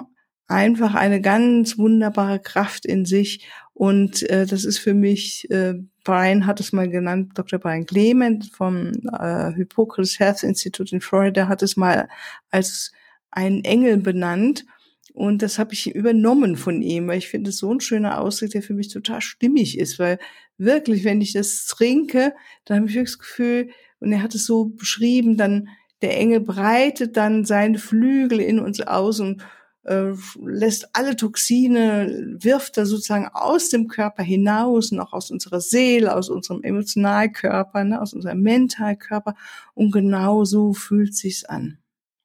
einfach 0.49 0.95
eine 0.95 1.21
ganz 1.21 1.77
wunderbare 1.77 2.39
Kraft 2.39 2.87
in 2.87 3.05
sich. 3.05 3.47
Und 3.79 4.29
äh, 4.29 4.45
das 4.45 4.65
ist 4.65 4.77
für 4.79 4.93
mich, 4.93 5.49
äh, 5.51 5.75
Brian 6.03 6.45
hat 6.45 6.59
es 6.59 6.73
mal 6.73 6.89
genannt, 6.89 7.31
Dr. 7.35 7.59
Brian 7.59 7.85
Clement 7.85 8.51
vom 8.51 8.91
äh, 9.17 9.53
Hippocrates 9.53 10.19
Health 10.19 10.43
Institute 10.43 10.93
in 10.93 10.99
Florida 10.99 11.47
hat 11.47 11.63
es 11.63 11.77
mal 11.77 12.09
als 12.51 12.91
einen 13.31 13.63
Engel 13.63 13.95
benannt. 13.99 14.65
Und 15.13 15.41
das 15.41 15.59
habe 15.59 15.71
ich 15.71 15.95
übernommen 15.95 16.57
von 16.57 16.81
ihm, 16.81 17.07
weil 17.07 17.19
ich 17.19 17.29
finde 17.29 17.51
es 17.51 17.57
so 17.59 17.73
ein 17.73 17.79
schöner 17.79 18.19
Ausdruck, 18.19 18.49
der 18.49 18.63
für 18.63 18.73
mich 18.73 18.89
total 18.89 19.21
stimmig 19.21 19.77
ist, 19.77 19.97
weil 19.97 20.19
wirklich, 20.57 21.05
wenn 21.05 21.21
ich 21.21 21.31
das 21.31 21.65
trinke, 21.65 22.33
dann 22.65 22.79
habe 22.79 22.87
ich 22.89 22.95
wirklich 22.95 23.15
das 23.15 23.19
Gefühl, 23.19 23.69
und 24.01 24.11
er 24.11 24.21
hat 24.21 24.35
es 24.35 24.45
so 24.45 24.65
beschrieben, 24.65 25.37
dann 25.37 25.69
der 26.01 26.17
Engel 26.17 26.41
breitet 26.41 27.15
dann 27.15 27.45
seine 27.45 27.79
Flügel 27.79 28.41
in 28.41 28.59
uns 28.59 28.81
aus 28.81 29.21
und 29.21 29.41
äh, 29.89 30.13
lässt 30.45 30.95
alle 30.95 31.15
Toxine, 31.15 32.37
wirft 32.39 32.77
er 32.77 32.85
sozusagen 32.85 33.27
aus 33.27 33.69
dem 33.69 33.87
Körper 33.87 34.21
hinaus, 34.21 34.91
noch 34.91 35.13
aus 35.13 35.31
unserer 35.31 35.61
Seele, 35.61 36.15
aus 36.15 36.29
unserem 36.29 36.61
Emotionalkörper, 36.61 37.83
ne, 37.83 37.99
aus 37.99 38.13
unserem 38.13 38.41
Mentalkörper. 38.41 39.35
Und 39.73 39.91
genau 39.91 40.45
so 40.45 40.73
fühlt 40.73 41.15
sich's 41.15 41.43
an. 41.43 41.79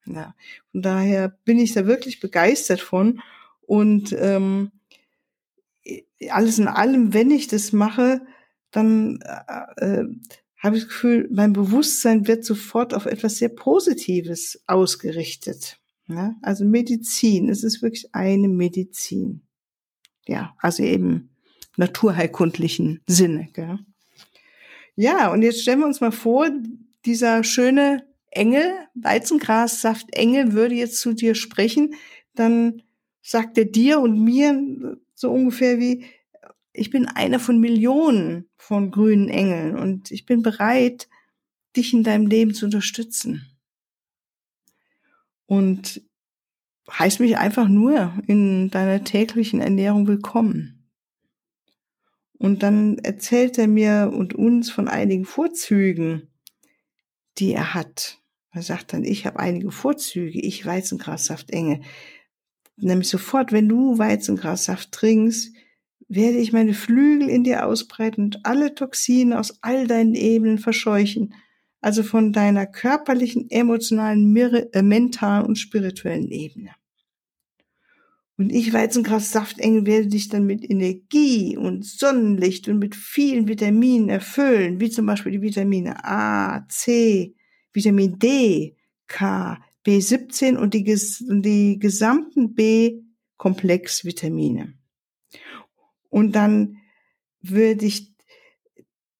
Ja, 0.04 0.34
von 0.72 0.82
daher 0.82 1.28
bin 1.46 1.58
ich 1.58 1.72
da 1.72 1.86
wirklich 1.86 2.20
begeistert 2.20 2.82
von. 2.82 3.22
Und 3.62 4.14
ähm, 4.18 4.70
alles 6.28 6.58
in 6.58 6.68
allem, 6.68 7.14
wenn 7.14 7.30
ich 7.30 7.48
das 7.48 7.72
mache, 7.72 8.20
dann 8.72 9.20
äh, 9.22 10.00
äh, 10.00 10.04
habe 10.58 10.76
ich 10.76 10.82
das 10.82 10.90
Gefühl, 10.90 11.28
mein 11.32 11.54
Bewusstsein 11.54 12.26
wird 12.26 12.44
sofort 12.44 12.92
auf 12.92 13.06
etwas 13.06 13.36
sehr 13.36 13.48
Positives 13.48 14.62
ausgerichtet. 14.66 15.78
Ja? 16.08 16.34
Also 16.42 16.64
Medizin, 16.64 17.48
es 17.48 17.64
ist 17.64 17.82
wirklich 17.82 18.14
eine 18.14 18.48
Medizin. 18.48 19.42
Ja, 20.26 20.54
also 20.58 20.82
eben 20.82 21.30
naturheilkundlichen 21.76 23.00
Sinne. 23.06 23.48
Gell? 23.52 23.78
Ja, 24.96 25.32
und 25.32 25.42
jetzt 25.42 25.62
stellen 25.62 25.80
wir 25.80 25.86
uns 25.86 26.00
mal 26.00 26.12
vor, 26.12 26.48
dieser 27.04 27.44
schöne 27.44 28.06
Engel, 28.30 28.72
Weizengrassaft 28.94 30.14
Engel 30.14 30.52
würde 30.52 30.74
jetzt 30.74 31.00
zu 31.00 31.12
dir 31.12 31.34
sprechen, 31.34 31.94
dann 32.34 32.82
sagt 33.22 33.58
er 33.58 33.64
dir 33.64 34.00
und 34.00 34.22
mir 34.22 34.98
so 35.14 35.30
ungefähr 35.30 35.78
wie, 35.78 36.04
ich 36.72 36.90
bin 36.90 37.06
einer 37.06 37.38
von 37.38 37.60
Millionen 37.60 38.48
von 38.56 38.90
grünen 38.90 39.28
Engeln 39.28 39.76
und 39.76 40.10
ich 40.10 40.26
bin 40.26 40.42
bereit, 40.42 41.08
dich 41.76 41.92
in 41.92 42.02
deinem 42.02 42.26
Leben 42.26 42.54
zu 42.54 42.66
unterstützen. 42.66 43.53
Und 45.46 46.02
heißt 46.90 47.20
mich 47.20 47.38
einfach 47.38 47.68
nur 47.68 48.12
in 48.26 48.70
deiner 48.70 49.04
täglichen 49.04 49.60
Ernährung 49.60 50.06
willkommen. 50.06 50.90
Und 52.38 52.62
dann 52.62 52.98
erzählt 52.98 53.58
er 53.58 53.68
mir 53.68 54.12
und 54.14 54.34
uns 54.34 54.70
von 54.70 54.88
einigen 54.88 55.24
Vorzügen, 55.24 56.28
die 57.38 57.52
er 57.52 57.74
hat. 57.74 58.20
Er 58.50 58.62
sagt 58.62 58.92
dann, 58.92 59.04
ich 59.04 59.26
habe 59.26 59.40
einige 59.40 59.70
Vorzüge, 59.70 60.40
ich 60.40 60.66
Weizengrassaft 60.66 61.50
enge. 61.50 61.80
Nämlich 62.76 63.08
sofort, 63.08 63.52
wenn 63.52 63.68
du 63.68 63.98
Weizengrassaft 63.98 64.92
trinkst, 64.92 65.54
werde 66.08 66.38
ich 66.38 66.52
meine 66.52 66.74
Flügel 66.74 67.28
in 67.28 67.44
dir 67.44 67.66
ausbreiten 67.66 68.24
und 68.24 68.46
alle 68.46 68.74
Toxine 68.74 69.38
aus 69.38 69.58
all 69.62 69.86
deinen 69.86 70.14
Ebenen 70.14 70.58
verscheuchen, 70.58 71.34
also 71.84 72.02
von 72.02 72.32
deiner 72.32 72.66
körperlichen, 72.66 73.50
emotionalen, 73.50 74.34
äh, 74.36 74.80
mentalen 74.80 75.44
und 75.44 75.56
spirituellen 75.56 76.30
Ebene. 76.30 76.70
Und 78.38 78.50
ich, 78.50 78.72
Weizenkraft-Saftengel, 78.72 79.84
werde 79.84 80.06
dich 80.08 80.30
dann 80.30 80.46
mit 80.46 80.64
Energie 80.68 81.58
und 81.58 81.84
Sonnenlicht 81.84 82.68
und 82.68 82.78
mit 82.78 82.96
vielen 82.96 83.48
Vitaminen 83.48 84.08
erfüllen, 84.08 84.80
wie 84.80 84.88
zum 84.88 85.04
Beispiel 85.04 85.32
die 85.32 85.42
Vitamine 85.42 86.02
A, 86.04 86.66
C, 86.68 87.34
Vitamin 87.74 88.18
D, 88.18 88.76
K, 89.06 89.62
B17 89.86 90.56
und 90.56 90.72
die, 90.72 90.84
die 90.84 91.78
gesamten 91.78 92.54
B-Komplexvitamine. 92.54 94.72
Und 96.08 96.32
dann 96.32 96.78
würde 97.42 97.84
ich 97.84 98.13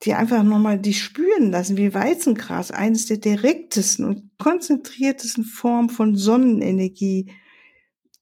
dir 0.04 0.18
einfach 0.18 0.42
nochmal 0.42 0.78
die 0.78 0.94
spüren 0.94 1.50
lassen, 1.50 1.76
wie 1.76 1.92
Weizengras 1.94 2.70
eines 2.70 3.06
der 3.06 3.16
direktesten 3.18 4.04
und 4.04 4.30
konzentriertesten 4.38 5.44
Formen 5.44 5.90
von 5.90 6.16
Sonnenenergie 6.16 7.32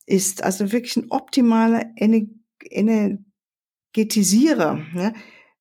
ist. 0.06 0.44
Also 0.44 0.72
wirklich 0.72 0.96
ein 0.96 1.10
optimaler 1.10 1.84
Energetisierer. 1.96 4.80
Ja? 4.94 5.12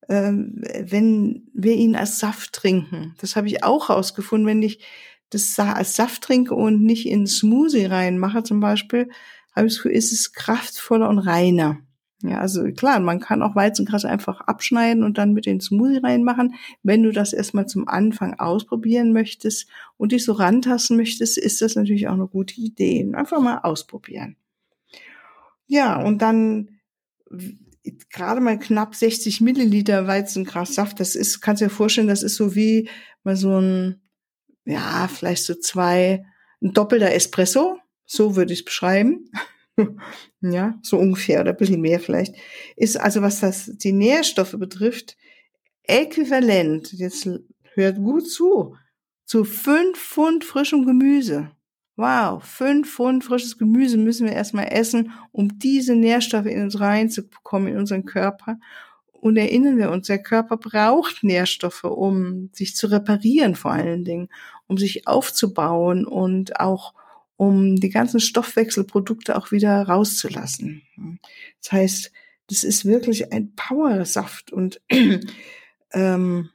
Ähm, 0.10 0.62
wenn 0.80 1.50
wir 1.54 1.74
ihn 1.74 1.96
als 1.96 2.20
Saft 2.20 2.54
trinken. 2.54 3.16
Das 3.20 3.36
habe 3.36 3.48
ich 3.48 3.64
auch 3.64 3.90
rausgefunden, 3.90 4.48
wenn 4.48 4.62
ich 4.62 4.84
das 5.30 5.58
als 5.58 5.96
Saft 5.96 6.22
trinke 6.24 6.54
und 6.54 6.84
nicht 6.84 7.08
in 7.08 7.26
Smoothie 7.26 7.86
reinmache 7.86 8.44
zum 8.44 8.60
Beispiel, 8.60 9.10
habe 9.56 9.68
ich 9.68 9.74
das 9.74 9.84
Gefühl, 9.84 9.98
ist 9.98 10.12
es 10.12 10.34
kraftvoller 10.34 11.10
und 11.10 11.20
reiner. 11.20 11.80
Ja, 12.24 12.40
also 12.40 12.64
klar, 12.72 13.00
man 13.00 13.20
kann 13.20 13.42
auch 13.42 13.56
Weizengras 13.56 14.06
einfach 14.06 14.42
abschneiden 14.42 15.04
und 15.04 15.18
dann 15.18 15.34
mit 15.34 15.46
den 15.46 15.62
Smoothie 15.62 15.98
reinmachen. 15.98 16.56
Wenn 16.84 17.04
du 17.04 17.12
das 17.12 17.34
erstmal 17.34 17.68
zum 17.68 17.88
Anfang 17.88 18.40
ausprobieren 18.40 19.12
möchtest 19.14 19.68
und 19.98 20.12
dich 20.12 20.24
so 20.24 20.34
rantasten 20.34 20.98
möchtest, 20.98 21.38
ist 21.38 21.62
das 21.62 21.76
natürlich 21.76 22.08
auch 22.08 22.14
eine 22.14 22.28
gute 22.28 22.60
Idee. 22.60 23.10
Einfach 23.14 23.40
mal 23.40 23.60
ausprobieren. 23.60 24.36
Ja, 25.68 26.02
und 26.02 26.22
dann 26.22 26.80
gerade 28.12 28.42
mal 28.42 28.60
knapp 28.60 28.96
60 28.96 29.42
Milliliter 29.42 30.08
Weizengrassaft. 30.08 31.00
Das 31.00 31.16
ist, 31.16 31.42
kannst 31.42 31.62
du 31.62 31.66
dir 31.66 31.72
vorstellen, 31.72 32.08
das 32.08 32.24
ist 32.24 32.36
so 32.36 32.56
wie 32.56 32.90
mal 33.24 33.36
so 33.36 33.60
ein, 33.60 34.02
ja, 34.66 35.08
vielleicht 35.08 35.44
so 35.44 35.56
zwei, 35.56 36.26
ein 36.62 36.74
doppelter 36.74 37.14
Espresso. 37.14 37.80
So 38.06 38.36
würde 38.36 38.54
ich 38.54 38.60
es 38.60 38.66
beschreiben. 38.66 39.32
ja, 40.42 40.78
so 40.82 40.98
ungefähr 40.98 41.42
oder 41.42 41.52
ein 41.52 41.58
bisschen 41.58 41.82
mehr 41.82 42.00
vielleicht, 42.00 42.36
ist 42.76 43.00
also, 43.00 43.22
was 43.22 43.40
das, 43.40 43.72
die 43.78 43.94
Nährstoffe 43.94 44.56
betrifft, 44.58 45.18
äquivalent, 45.84 46.94
jetzt 46.94 47.30
hört 47.74 47.98
gut 47.98 48.30
zu, 48.30 48.76
zu 49.26 49.44
fünf 49.44 49.98
Pfund 49.98 50.44
frischem 50.44 50.86
Gemüse. 50.86 51.52
Wow, 51.98 52.44
fünf 52.44 52.96
Pfund 52.96 53.24
frisches 53.24 53.58
Gemüse 53.58 53.98
müssen 53.98 54.26
wir 54.26 54.34
erstmal 54.34 54.72
essen, 54.72 55.12
um 55.32 55.60
diese 55.60 55.96
Nährstoffe 55.96 56.48
in 56.48 56.64
uns 56.64 56.80
reinzubekommen, 56.80 57.74
in 57.74 57.78
unseren 57.78 58.06
Körper. 58.06 58.58
Und 59.12 59.38
erinnern 59.38 59.78
wir 59.78 59.92
uns, 59.92 60.08
der 60.08 60.24
Körper 60.24 60.58
braucht 60.58 61.24
Nährstoffe, 61.24 61.84
um 61.84 62.50
sich 62.54 62.76
zu 62.76 62.88
reparieren 62.88 63.56
vor 63.56 63.72
allen 63.72 64.04
Dingen, 64.04 64.30
um 64.68 64.78
sich 64.78 65.08
aufzubauen 65.08 66.06
und 66.06 66.60
auch 66.60 66.94
um 67.42 67.76
die 67.76 67.90
ganzen 67.90 68.20
Stoffwechselprodukte 68.20 69.36
auch 69.36 69.52
wieder 69.52 69.82
rauszulassen. 69.82 70.84
Das 71.60 71.72
heißt, 71.72 72.12
das 72.46 72.64
ist 72.64 72.86
wirklich 72.86 73.34
ein 73.34 73.56
Powersaft 73.56 74.54
und 74.54 74.80
ähm, 75.92 76.52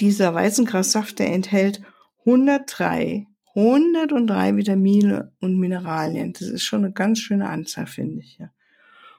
dieser 0.00 0.34
Weizengrassaft, 0.34 1.20
der 1.20 1.32
enthält 1.32 1.82
103, 2.26 3.28
103 3.54 4.56
Vitamine 4.56 5.30
und 5.38 5.60
Mineralien. 5.60 6.32
Das 6.32 6.48
ist 6.48 6.64
schon 6.64 6.84
eine 6.84 6.92
ganz 6.92 7.20
schöne 7.20 7.48
Anzahl, 7.48 7.86
finde 7.86 8.22
ich. 8.24 8.38
Ja. 8.38 8.50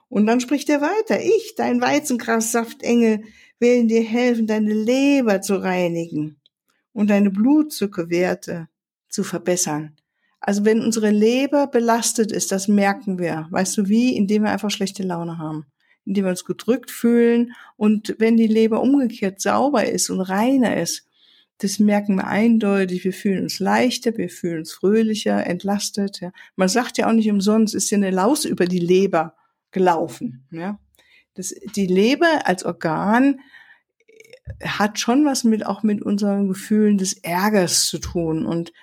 Und 0.09 0.25
dann 0.25 0.41
spricht 0.41 0.67
er 0.69 0.81
weiter. 0.81 1.21
Ich, 1.23 1.53
dein 1.55 1.79
Weizengrassaftengel, 1.79 3.23
will 3.59 3.87
dir 3.87 4.03
helfen, 4.03 4.47
deine 4.47 4.73
Leber 4.73 5.39
zu 5.39 5.55
reinigen 5.55 6.41
und 6.91 7.09
deine 7.09 7.31
Blutzuckerwerte 7.31 8.67
zu 9.07 9.23
verbessern. 9.23 9.95
Also 10.47 10.63
wenn 10.63 10.81
unsere 10.81 11.09
Leber 11.09 11.65
belastet 11.65 12.31
ist, 12.31 12.51
das 12.51 12.67
merken 12.67 13.17
wir. 13.17 13.47
Weißt 13.49 13.75
du 13.77 13.89
wie? 13.89 14.15
Indem 14.15 14.43
wir 14.43 14.51
einfach 14.51 14.69
schlechte 14.69 15.01
Laune 15.01 15.39
haben. 15.39 15.65
Indem 16.05 16.25
wir 16.25 16.29
uns 16.29 16.45
gedrückt 16.45 16.91
fühlen. 16.91 17.53
Und 17.77 18.13
wenn 18.19 18.37
die 18.37 18.45
Leber 18.45 18.79
umgekehrt 18.79 19.41
sauber 19.41 19.89
ist 19.89 20.11
und 20.11 20.21
reiner 20.21 20.79
ist, 20.79 21.07
das 21.57 21.79
merken 21.79 22.17
wir 22.17 22.27
eindeutig. 22.27 23.03
Wir 23.03 23.13
fühlen 23.13 23.41
uns 23.41 23.57
leichter, 23.59 24.15
wir 24.17 24.29
fühlen 24.29 24.59
uns 24.59 24.71
fröhlicher, 24.71 25.47
entlastet. 25.47 26.21
Ja. 26.21 26.31
Man 26.55 26.69
sagt 26.69 26.99
ja 26.99 27.07
auch 27.07 27.13
nicht 27.13 27.31
umsonst, 27.31 27.73
ist 27.73 27.89
ja 27.89 27.97
eine 27.97 28.11
Laus 28.11 28.45
über 28.45 28.65
die 28.65 28.77
Leber 28.77 29.33
gelaufen. 29.71 30.45
Ja. 30.51 30.77
Das, 31.33 31.55
die 31.75 31.87
Leber 31.87 32.41
als 32.45 32.63
Organ 32.63 33.39
hat 34.61 34.99
schon 34.99 35.25
was 35.25 35.43
mit 35.43 35.65
auch 35.65 35.81
mit 35.81 36.03
unseren 36.03 36.49
Gefühlen 36.49 36.99
des 36.99 37.13
Ärgers 37.13 37.87
zu 37.87 37.97
tun 37.97 38.45
und 38.45 38.73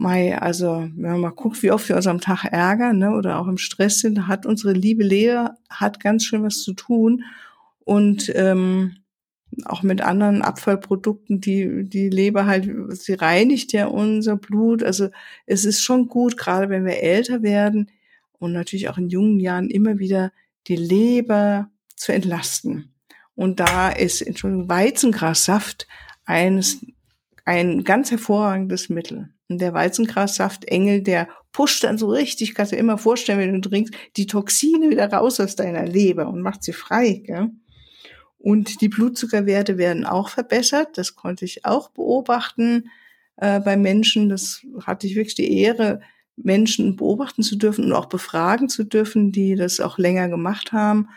Mai, 0.00 0.38
also 0.38 0.88
wenn 0.96 1.10
man 1.10 1.20
mal 1.20 1.28
guckt, 1.28 1.62
wie 1.62 1.72
oft 1.72 1.86
wir 1.90 1.96
uns 1.96 2.06
am 2.06 2.22
Tag 2.22 2.44
ärgern 2.44 2.96
ne, 2.96 3.14
oder 3.14 3.38
auch 3.38 3.46
im 3.46 3.58
Stress 3.58 3.98
sind, 4.00 4.28
hat 4.28 4.46
unsere 4.46 4.72
liebe 4.72 5.04
Lehre 5.04 5.56
hat 5.68 6.00
ganz 6.00 6.24
schön 6.24 6.42
was 6.42 6.62
zu 6.62 6.72
tun. 6.72 7.22
Und 7.80 8.32
ähm, 8.34 8.96
auch 9.66 9.82
mit 9.82 10.00
anderen 10.00 10.40
Abfallprodukten, 10.40 11.42
die 11.42 11.84
die 11.84 12.08
Leber 12.08 12.46
halt, 12.46 12.66
sie 12.96 13.12
reinigt 13.12 13.74
ja 13.74 13.88
unser 13.88 14.36
Blut. 14.36 14.82
Also 14.82 15.10
es 15.44 15.66
ist 15.66 15.82
schon 15.82 16.08
gut, 16.08 16.38
gerade 16.38 16.70
wenn 16.70 16.86
wir 16.86 17.02
älter 17.02 17.42
werden 17.42 17.90
und 18.38 18.52
natürlich 18.52 18.88
auch 18.88 18.96
in 18.96 19.10
jungen 19.10 19.38
Jahren 19.38 19.68
immer 19.68 19.98
wieder 19.98 20.32
die 20.66 20.76
Leber 20.76 21.68
zu 21.94 22.12
entlasten. 22.12 22.94
Und 23.34 23.60
da 23.60 23.90
ist, 23.90 24.22
Entschuldigung, 24.22 24.70
Weizengrassaft 24.70 25.86
eines, 26.24 26.86
ein 27.44 27.84
ganz 27.84 28.10
hervorragendes 28.10 28.88
Mittel. 28.88 29.28
Und 29.50 29.60
der 29.60 29.74
Weizengrassaft 29.74 30.64
Engel, 30.66 31.02
der 31.02 31.28
pusht 31.50 31.82
dann 31.82 31.98
so 31.98 32.08
richtig, 32.08 32.54
kannst 32.54 32.70
du 32.70 32.76
dir 32.76 32.80
immer 32.80 32.98
vorstellen, 32.98 33.40
wenn 33.40 33.60
du 33.60 33.68
trinkst, 33.68 33.92
die 34.16 34.26
Toxine 34.26 34.90
wieder 34.90 35.12
raus 35.12 35.40
aus 35.40 35.56
deiner 35.56 35.84
Leber 35.84 36.28
und 36.28 36.40
macht 36.40 36.62
sie 36.62 36.72
frei. 36.72 37.22
Gell? 37.26 37.50
Und 38.38 38.80
die 38.80 38.88
Blutzuckerwerte 38.88 39.76
werden 39.76 40.06
auch 40.06 40.28
verbessert. 40.28 40.96
Das 40.96 41.16
konnte 41.16 41.44
ich 41.44 41.66
auch 41.66 41.90
beobachten 41.90 42.90
äh, 43.36 43.58
bei 43.58 43.76
Menschen. 43.76 44.28
Das 44.28 44.64
hatte 44.86 45.08
ich 45.08 45.16
wirklich 45.16 45.34
die 45.34 45.60
Ehre, 45.60 46.00
Menschen 46.36 46.96
beobachten 46.96 47.42
zu 47.42 47.56
dürfen 47.56 47.86
und 47.86 47.92
auch 47.92 48.06
befragen 48.06 48.68
zu 48.68 48.84
dürfen, 48.84 49.32
die 49.32 49.56
das 49.56 49.80
auch 49.80 49.98
länger 49.98 50.28
gemacht 50.28 50.72
haben. 50.72 51.08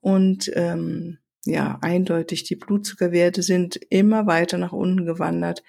Und 0.00 0.50
ähm, 0.54 1.18
ja, 1.44 1.78
eindeutig, 1.82 2.44
die 2.44 2.56
Blutzuckerwerte 2.56 3.42
sind 3.42 3.76
immer 3.90 4.26
weiter 4.26 4.58
nach 4.58 4.72
unten 4.72 5.04
gewandert, 5.04 5.62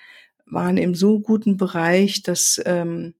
waren 0.51 0.77
im 0.77 0.93
so 0.93 1.19
guten 1.19 1.57
Bereich, 1.57 2.23
dass 2.23 2.61
ähm, 2.65 3.15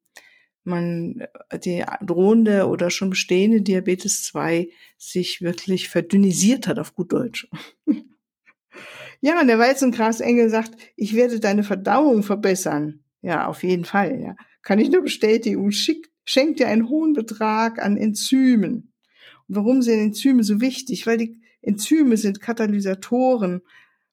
man 0.63 1.23
äh, 1.50 1.59
die 1.59 1.83
drohende 2.01 2.67
oder 2.67 2.89
schon 2.89 3.09
bestehende 3.09 3.61
Diabetes 3.61 4.23
2 4.23 4.69
sich 4.97 5.41
wirklich 5.41 5.89
verdünnisiert 5.89 6.67
hat 6.67 6.77
auf 6.77 6.93
gut 6.93 7.11
Deutsch. 7.13 7.47
ja, 9.21 9.39
und 9.39 9.47
der 9.47 9.59
Weizengrasengel 9.59 10.50
sagt, 10.50 10.75
ich 10.95 11.15
werde 11.15 11.39
deine 11.39 11.63
Verdauung 11.63 12.23
verbessern. 12.23 13.03
Ja, 13.21 13.47
auf 13.47 13.63
jeden 13.63 13.85
Fall, 13.85 14.19
ja. 14.19 14.35
Kann 14.61 14.79
ich 14.79 14.89
nur 14.89 15.01
bestätigen 15.01 15.63
und 15.63 15.71
schickt, 15.71 16.11
schenkt 16.23 16.59
dir 16.59 16.67
einen 16.67 16.89
hohen 16.89 17.13
Betrag 17.13 17.79
an 17.79 17.97
Enzymen. 17.97 18.93
Und 19.47 19.55
warum 19.55 19.81
sind 19.81 20.00
Enzyme 20.00 20.43
so 20.43 20.61
wichtig? 20.61 21.07
Weil 21.07 21.17
die 21.17 21.41
Enzyme 21.61 22.17
sind 22.17 22.41
Katalysatoren 22.41 23.61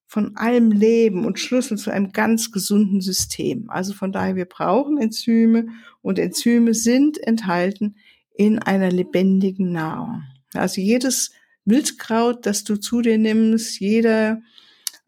von 0.08 0.36
allem 0.38 0.72
Leben 0.72 1.26
und 1.26 1.38
Schlüssel 1.38 1.76
zu 1.76 1.90
einem 1.90 2.12
ganz 2.12 2.50
gesunden 2.50 3.02
System. 3.02 3.68
Also 3.68 3.92
von 3.92 4.10
daher, 4.10 4.36
wir 4.36 4.46
brauchen 4.46 4.96
Enzyme 4.96 5.66
und 6.00 6.18
Enzyme 6.18 6.72
sind 6.72 7.18
enthalten 7.18 7.96
in 8.34 8.58
einer 8.58 8.90
lebendigen 8.90 9.70
Nahrung. 9.70 10.22
Also 10.54 10.80
jedes 10.80 11.32
Wildkraut, 11.66 12.46
das 12.46 12.64
du 12.64 12.76
zu 12.76 13.02
dir 13.02 13.18
nimmst, 13.18 13.78
jede 13.80 14.40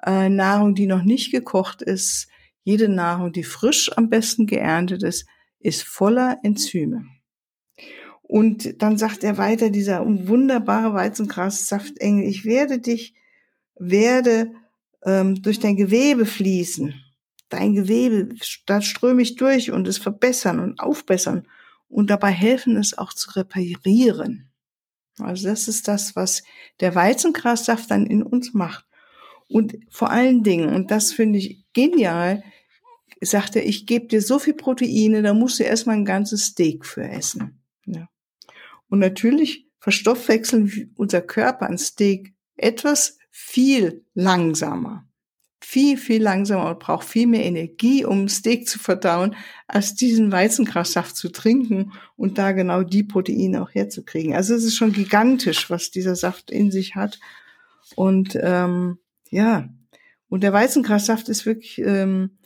äh, 0.05 0.29
Nahrung, 0.29 0.75
die 0.75 0.87
noch 0.87 1.03
nicht 1.03 1.33
gekocht 1.33 1.81
ist, 1.81 2.29
jede 2.63 2.91
Nahrung, 2.91 3.33
die 3.33 3.43
frisch 3.43 3.91
am 3.97 4.11
besten 4.11 4.47
geerntet 4.47 5.03
ist, 5.03 5.25
ist 5.61 5.83
voller 5.83 6.41
Enzyme. 6.43 7.07
Und 8.21 8.83
dann 8.83 8.99
sagt 8.99 9.25
er 9.25 9.39
weiter, 9.39 9.71
dieser 9.71 10.05
wunderbare 10.05 10.93
Weizengrassaftengel, 10.93 12.29
ich 12.29 12.45
werde 12.45 12.79
dich, 12.79 13.15
werde 13.79 14.53
ähm, 15.05 15.41
durch 15.43 15.59
dein 15.61 15.77
Gewebe 15.77 16.27
fließen. 16.27 16.95
Dein 17.49 17.75
Gewebe, 17.75 18.35
da 18.67 18.81
ströme 18.81 19.23
ich 19.23 19.37
durch 19.37 19.73
und 19.73 19.89
es 19.89 19.99
verbessern 19.99 20.61
und 20.61 20.79
aufbessern 20.81 21.47
und 21.89 22.11
dabei 22.11 22.31
helfen 22.31 22.77
es 22.77 22.97
auch 22.97 23.13
zu 23.13 23.31
reparieren. 23.33 24.51
Also 25.19 25.49
das 25.49 25.69
ist 25.69 25.89
das, 25.89 26.15
was 26.17 26.43
der 26.79 26.95
Weizengrassaft 26.95 27.91
dann 27.91 28.07
in 28.07 28.23
uns 28.23 28.55
macht. 28.55 28.87
Und 29.49 29.77
vor 29.91 30.11
allen 30.11 30.45
Dingen, 30.45 30.73
und 30.73 30.91
das 30.91 31.13
finde 31.13 31.41
ich 31.41 31.65
genial, 31.73 32.45
sagt 33.21 33.57
er, 33.57 33.67
ich 33.67 33.87
gebe 33.87 34.07
dir 34.07 34.23
so 34.23 34.39
viel 34.39 34.55
Proteine, 34.55 35.23
da 35.23 35.35
musst 35.35 35.59
du 35.59 35.65
erstmal 35.65 35.97
ein 35.97 36.05
ganzes 36.05 36.47
Steak 36.47 36.87
für 36.87 37.03
essen. 37.03 37.61
Ja. 37.85 38.09
Und 38.89 39.01
natürlich 39.01 39.67
verstoffwechseln 39.81 40.93
unser 40.97 41.21
Körper 41.21 41.67
ein 41.67 41.79
Steak 41.79 42.35
etwas 42.57 43.19
viel 43.31 44.05
langsamer. 44.15 45.07
Viel, 45.63 45.99
viel 45.99 46.23
langsamer 46.23 46.71
und 46.71 46.79
braucht 46.81 47.07
viel 47.07 47.27
mehr 47.27 47.45
Energie, 47.45 48.05
um 48.05 48.29
Steak 48.29 48.67
zu 48.67 48.79
verdauen, 48.79 49.37
als 49.69 49.95
diesen 49.95 50.33
Weizengrassaft 50.33 51.17
zu 51.17 51.31
trinken 51.31 51.93
und 52.17 52.39
da 52.39 52.53
genau 52.53 52.83
die 52.83 53.05
Proteine 53.05 53.63
auch 53.63 53.71
herzukriegen. 53.73 54.35
Also 54.35 54.55
es 54.55 54.65
ist 54.65 54.77
schon 54.77 54.93
gigantisch, 54.93 55.71
was 55.71 55.91
dieser 55.91 56.17
Saft 56.17 56.51
in 56.51 56.71
sich 56.71 56.97
hat. 56.97 57.21
Und 57.95 58.39
ähm, 58.41 58.99
ja, 59.31 59.69
und 60.29 60.43
der 60.43 60.53
Weizengrassaft 60.53 61.29
ist 61.29 61.45
wirklich 61.45 61.79
ähm, 61.79 62.39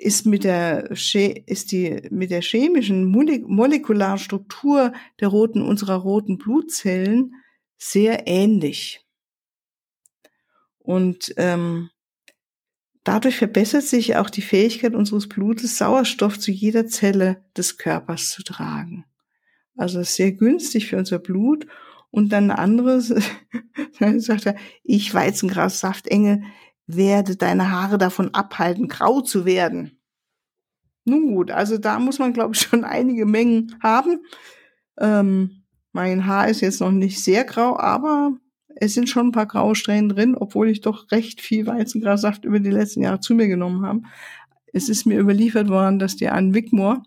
ist 0.00 0.24
mit 0.26 0.44
der 0.44 0.90
ist 0.90 1.72
die 1.72 2.08
mit 2.10 2.30
der 2.30 2.40
chemischen 2.40 3.04
molekularen 3.04 4.18
Struktur 4.18 4.92
der 5.20 5.28
roten 5.28 5.62
unserer 5.62 5.96
roten 5.96 6.38
Blutzellen 6.38 7.34
sehr 7.76 8.26
ähnlich. 8.26 9.04
Und 10.80 11.32
ähm, 11.36 11.90
dadurch 13.04 13.36
verbessert 13.36 13.84
sich 13.84 14.16
auch 14.16 14.30
die 14.30 14.42
Fähigkeit 14.42 14.94
unseres 14.94 15.28
Blutes, 15.28 15.78
Sauerstoff 15.78 16.38
zu 16.38 16.50
jeder 16.50 16.86
Zelle 16.86 17.44
des 17.56 17.78
Körpers 17.78 18.30
zu 18.30 18.42
tragen. 18.42 19.04
Also 19.76 20.02
sehr 20.02 20.32
günstig 20.32 20.88
für 20.88 20.98
unser 20.98 21.18
Blut. 21.18 21.66
Und 22.10 22.30
dann 22.30 22.50
anderes, 22.50 23.14
dann 24.00 24.20
sagt 24.20 24.46
er, 24.46 24.56
ich 24.82 25.14
Weizengrassaftengel 25.14 26.42
werde 26.86 27.36
deine 27.36 27.70
Haare 27.70 27.98
davon 27.98 28.34
abhalten, 28.34 28.88
grau 28.88 29.20
zu 29.20 29.44
werden. 29.44 30.00
Nun 31.04 31.34
gut, 31.34 31.50
also 31.50 31.78
da 31.78 31.98
muss 31.98 32.18
man, 32.18 32.32
glaube 32.32 32.54
ich, 32.54 32.60
schon 32.68 32.84
einige 32.84 33.26
Mengen 33.26 33.76
haben. 33.82 34.24
Ähm, 34.98 35.64
mein 35.92 36.26
Haar 36.26 36.48
ist 36.48 36.60
jetzt 36.60 36.80
noch 36.80 36.92
nicht 36.92 37.22
sehr 37.22 37.44
grau, 37.44 37.78
aber 37.78 38.36
es 38.80 38.94
sind 38.94 39.10
schon 39.10 39.28
ein 39.28 39.32
paar 39.32 39.46
graue 39.46 39.74
Strähnen 39.74 40.08
drin, 40.08 40.34
obwohl 40.34 40.70
ich 40.70 40.80
doch 40.80 41.10
recht 41.12 41.42
viel 41.42 41.66
Weizengrassaft 41.66 42.46
über 42.46 42.60
die 42.60 42.70
letzten 42.70 43.02
Jahre 43.02 43.20
zu 43.20 43.34
mir 43.34 43.46
genommen 43.46 43.84
habe. 43.84 44.00
Es 44.72 44.88
ist 44.88 45.04
mir 45.04 45.20
überliefert 45.20 45.68
worden, 45.68 45.98
dass 45.98 46.16
die 46.16 46.28
Anne 46.28 46.54
Wickmore, 46.54 47.02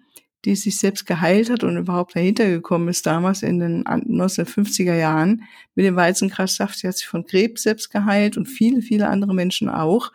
die 0.45 0.55
sich 0.55 0.77
selbst 0.77 1.07
geheilt 1.07 1.49
hat 1.49 1.63
und 1.63 1.75
überhaupt 1.75 2.15
dahinter 2.15 2.47
gekommen 2.47 2.89
ist 2.89 3.07
damals 3.07 3.41
in 3.41 3.59
den 3.59 3.83
1950er 3.85 4.95
Jahren 4.95 5.43
mit 5.73 5.85
dem 5.85 5.95
Weizengrassaft, 5.95 6.77
sie 6.77 6.87
hat 6.87 6.97
sich 6.97 7.07
von 7.07 7.25
Krebs 7.25 7.63
selbst 7.63 7.89
geheilt 7.89 8.37
und 8.37 8.45
viele, 8.45 8.81
viele 8.83 9.07
andere 9.07 9.33
Menschen 9.33 9.67
auch, 9.67 10.11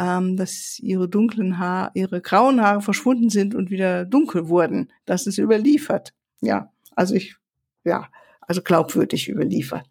ähm, 0.00 0.36
dass 0.36 0.80
ihre 0.80 1.08
dunklen 1.08 1.58
Haare, 1.58 1.92
ihre 1.94 2.20
grauen 2.20 2.60
Haare 2.60 2.80
verschwunden 2.80 3.30
sind 3.30 3.54
und 3.54 3.70
wieder 3.70 4.04
dunkel 4.04 4.48
wurden. 4.48 4.90
Das 5.04 5.28
ist 5.28 5.38
überliefert. 5.38 6.12
Ja, 6.40 6.72
also 6.96 7.14
ich, 7.14 7.36
ja, 7.84 8.08
also 8.40 8.62
glaubwürdig 8.62 9.28
überliefert. 9.28 9.86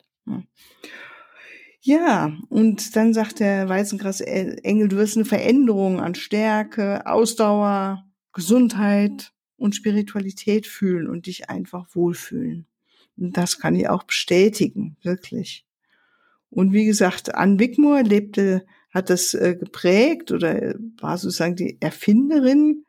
Ja, 1.82 2.38
und 2.50 2.96
dann 2.96 3.13
sagt 3.13 3.40
der 3.40 3.70
Weißengras-Engel, 3.70 4.90
du 4.90 4.98
wirst 4.98 5.16
eine 5.16 5.26
Veränderung 5.26 6.02
an 6.02 6.16
Stärke, 6.16 7.06
Ausdauer, 7.06 8.04
Gesundheit 8.34 9.32
und 9.56 9.76
Spiritualität 9.76 10.68
fühlen 10.68 11.08
und 11.08 11.28
dich 11.28 11.50
einfach 11.50 11.88
wohlfühlen. 11.94 12.68
Und 13.18 13.38
das 13.38 13.60
kann 13.60 13.76
ich 13.76 13.90
auch 13.90 14.04
bestätigen, 14.04 14.98
wirklich. 15.02 15.66
Und 16.50 16.74
wie 16.74 16.86
gesagt, 16.86 17.36
Ann 17.36 17.60
Wickmoor 17.60 18.04
lebte, 18.04 18.66
hat 18.90 19.10
das 19.10 19.34
äh, 19.34 19.56
geprägt 19.56 20.32
oder 20.32 20.76
war 21.00 21.18
sozusagen 21.18 21.56
die 21.56 21.78
Erfinderin. 21.82 22.86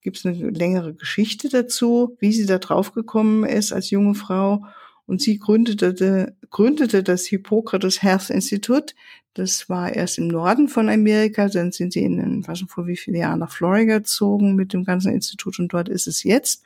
Gibt 0.00 0.18
es 0.18 0.26
eine 0.26 0.50
längere 0.50 0.94
Geschichte 0.94 1.48
dazu, 1.48 2.16
wie 2.18 2.32
sie 2.32 2.46
da 2.46 2.58
drauf 2.58 2.92
gekommen 2.92 3.44
ist 3.44 3.72
als 3.72 3.90
junge 3.90 4.14
Frau 4.14 4.66
und 5.06 5.20
sie 5.20 5.38
gründete, 5.38 6.34
gründete 6.50 7.02
das 7.02 7.26
Hippokrates 7.26 8.02
Health 8.02 8.30
Institute. 8.30 8.94
Das 9.34 9.68
war 9.68 9.92
erst 9.92 10.18
im 10.18 10.28
Norden 10.28 10.68
von 10.68 10.88
Amerika, 10.88 11.48
dann 11.48 11.72
sind 11.72 11.92
sie 11.92 12.04
in 12.04 12.16
den, 12.16 12.46
was 12.46 12.62
vor 12.68 12.86
wie 12.86 12.96
viele 12.96 13.18
Jahren 13.18 13.40
nach 13.40 13.52
Florida 13.52 13.98
gezogen 13.98 14.54
mit 14.54 14.72
dem 14.72 14.84
ganzen 14.84 15.12
Institut 15.12 15.58
und 15.58 15.72
dort 15.72 15.88
ist 15.88 16.06
es 16.06 16.22
jetzt. 16.22 16.62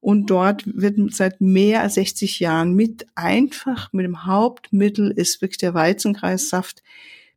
Und 0.00 0.30
dort 0.30 0.64
wird 0.66 0.96
seit 1.12 1.40
mehr 1.40 1.82
als 1.82 1.94
60 1.94 2.40
Jahren 2.40 2.74
mit 2.74 3.06
einfach, 3.14 3.92
mit 3.92 4.06
dem 4.06 4.24
Hauptmittel 4.24 5.10
ist 5.10 5.42
wirklich 5.42 5.58
der 5.58 5.74
Weizenkreissaft, 5.74 6.82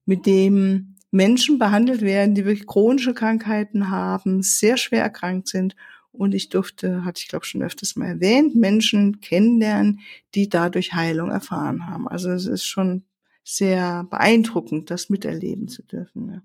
mit 0.06 0.26
dem 0.26 0.96
Menschen 1.12 1.60
behandelt 1.60 2.02
werden, 2.02 2.36
die 2.36 2.46
wirklich 2.46 2.66
chronische 2.66 3.14
Krankheiten 3.14 3.90
haben, 3.90 4.42
sehr 4.42 4.78
schwer 4.78 5.04
erkrankt 5.04 5.48
sind 5.48 5.76
und 6.14 6.34
ich 6.34 6.50
durfte, 6.50 7.04
hatte 7.04 7.20
ich 7.20 7.28
glaube 7.28 7.46
schon 7.46 7.64
öfters 7.64 7.96
mal 7.96 8.08
erwähnt, 8.08 8.56
Menschen 8.56 9.20
kennenlernen, 9.20 10.00
die 10.36 10.48
dadurch 10.48 10.94
Heilung 10.94 11.30
erfahren 11.30 11.88
haben. 11.88 12.08
Also 12.08 12.30
es 12.32 12.46
ist 12.46 12.66
schon 12.66 13.04
sehr 13.44 14.06
beeindruckend, 14.06 14.90
das 14.90 15.10
miterleben 15.10 15.68
zu 15.68 15.84
dürfen. 15.84 16.28
Ne? 16.28 16.44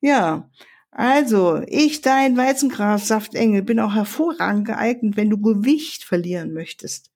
Ja, 0.00 0.48
also 0.90 1.60
ich, 1.66 2.00
dein 2.00 2.36
Weizengrassaftengel, 2.36 3.62
bin 3.62 3.80
auch 3.80 3.94
hervorragend 3.94 4.66
geeignet, 4.66 5.16
wenn 5.16 5.28
du 5.28 5.38
Gewicht 5.38 6.04
verlieren 6.04 6.52
möchtest. 6.54 7.10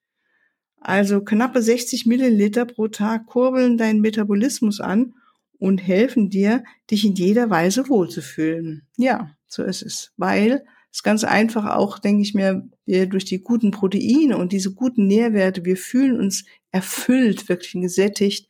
Also 0.81 1.22
knappe 1.22 1.62
60 1.62 2.07
Milliliter 2.07 2.64
pro 2.66 2.88
Tag 2.88 3.27
kurbeln 3.27 3.79
deinen 3.79 4.01
Metabolismus 4.01 4.81
an 4.81 5.14
und 5.59 5.79
helfen 5.79 6.29
dir, 6.29 6.64
dich 6.90 7.05
in 7.05 7.14
jeder 7.14 7.51
Weise 7.51 7.88
wohlzufühlen. 7.88 8.88
Ja, 8.96 9.31
so 9.46 9.62
ist 9.62 9.83
es. 9.83 10.12
Weil 10.16 10.64
es 10.92 11.02
ganz 11.02 11.24
einfach 11.24 11.74
auch, 11.74 11.98
denke 11.98 12.22
ich 12.22 12.35
mir, 12.35 12.68
wir 12.85 13.07
durch 13.07 13.24
die 13.24 13.42
guten 13.42 13.70
Proteine 13.70 14.37
und 14.37 14.52
diese 14.52 14.74
guten 14.74 15.07
Nährwerte, 15.07 15.64
wir 15.64 15.78
fühlen 15.78 16.20
uns 16.20 16.44
erfüllt, 16.70 17.48
wirklich 17.48 17.72
gesättigt. 17.72 18.48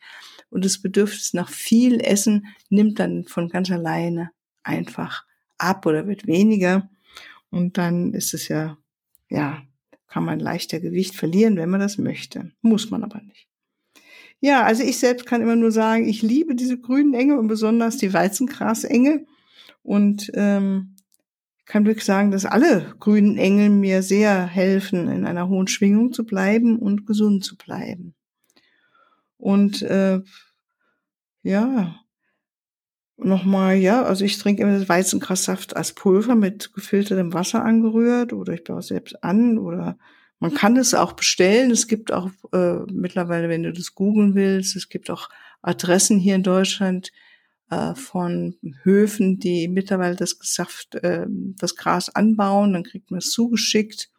Und 0.50 0.64
das 0.64 0.82
Bedürfnis 0.82 1.34
nach 1.34 1.48
viel 1.48 2.00
Essen 2.00 2.46
nimmt 2.68 2.98
dann 2.98 3.24
von 3.24 3.48
ganz 3.48 3.70
alleine 3.70 4.30
einfach 4.64 5.24
ab 5.56 5.86
oder 5.86 6.08
wird 6.08 6.26
weniger. 6.26 6.90
Und 7.50 7.78
dann 7.78 8.12
ist 8.12 8.34
es 8.34 8.48
ja, 8.48 8.76
ja, 9.30 9.62
kann 10.08 10.24
man 10.24 10.40
leichter 10.40 10.80
Gewicht 10.80 11.14
verlieren, 11.14 11.56
wenn 11.56 11.70
man 11.70 11.80
das 11.80 11.96
möchte. 11.96 12.50
Muss 12.60 12.90
man 12.90 13.04
aber 13.04 13.22
nicht. 13.22 13.46
Ja, 14.40 14.64
also 14.64 14.82
ich 14.82 14.98
selbst 14.98 15.26
kann 15.26 15.42
immer 15.42 15.54
nur 15.54 15.70
sagen, 15.70 16.08
ich 16.08 16.22
liebe 16.22 16.56
diese 16.56 16.78
grünen 16.78 17.14
Enge 17.14 17.38
und 17.38 17.46
besonders 17.46 17.98
die 17.98 18.12
Weizengrasenge. 18.12 19.26
Und 19.82 20.30
ähm, 20.34 20.96
kann 21.72 21.86
wirklich 21.86 22.04
sagen, 22.04 22.30
dass 22.30 22.44
alle 22.44 22.94
grünen 23.00 23.38
Engel 23.38 23.70
mir 23.70 24.02
sehr 24.02 24.44
helfen, 24.44 25.08
in 25.08 25.24
einer 25.24 25.48
hohen 25.48 25.68
Schwingung 25.68 26.12
zu 26.12 26.26
bleiben 26.26 26.78
und 26.78 27.06
gesund 27.06 27.46
zu 27.46 27.56
bleiben. 27.56 28.14
Und 29.38 29.80
äh, 29.80 30.20
ja, 31.42 31.96
nochmal, 33.16 33.76
ja, 33.76 34.02
also 34.02 34.22
ich 34.22 34.36
trinke 34.36 34.62
immer 34.62 34.78
das 34.78 34.90
Weizengrassaft 34.90 35.74
als 35.74 35.94
Pulver 35.94 36.34
mit 36.34 36.74
gefiltertem 36.74 37.32
Wasser 37.32 37.64
angerührt 37.64 38.34
oder 38.34 38.52
ich 38.52 38.64
baue 38.64 38.80
es 38.80 38.88
selbst 38.88 39.24
an 39.24 39.56
oder 39.56 39.96
man 40.40 40.52
kann 40.52 40.76
es 40.76 40.92
auch 40.92 41.14
bestellen. 41.14 41.70
Es 41.70 41.88
gibt 41.88 42.12
auch 42.12 42.28
äh, 42.52 42.80
mittlerweile, 42.92 43.48
wenn 43.48 43.62
du 43.62 43.72
das 43.72 43.94
googeln 43.94 44.34
willst, 44.34 44.76
es 44.76 44.90
gibt 44.90 45.08
auch 45.08 45.30
Adressen 45.62 46.18
hier 46.18 46.34
in 46.34 46.42
Deutschland 46.42 47.12
äh, 47.72 47.94
von 47.94 48.54
Höfen, 48.82 49.38
die 49.38 49.66
mittlerweile 49.66 50.14
das 50.14 50.36
Saft, 50.42 50.94
äh, 50.96 51.26
das 51.28 51.74
Gras 51.74 52.10
anbauen. 52.10 52.74
Dann 52.74 52.84
kriegt 52.84 53.10
man 53.10 53.18
es 53.18 53.30
zugeschickt. 53.30 54.10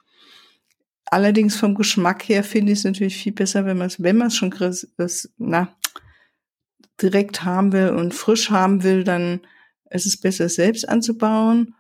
Allerdings 1.06 1.56
vom 1.56 1.76
Geschmack 1.76 2.28
her 2.28 2.44
finde 2.44 2.72
ich 2.72 2.80
es 2.80 2.86
natürlich 2.86 3.18
viel 3.18 3.34
besser, 3.34 3.66
wenn 3.66 3.78
man 3.78 3.88
es, 3.88 4.02
wenn 4.02 4.18
man 4.18 4.28
es 4.28 4.36
schon 4.36 4.54
na, 5.38 5.76
direkt 7.00 7.44
haben 7.44 7.72
will 7.74 7.90
und 7.90 8.16
frisch 8.16 8.50
haben 8.50 8.84
will, 8.84 9.04
dann 9.04 9.42
ist 9.92 10.08
es 10.08 10.20
besser, 10.20 10.46
es 10.46 10.56
selbst 10.56 10.90
anzubauen. 10.90 11.76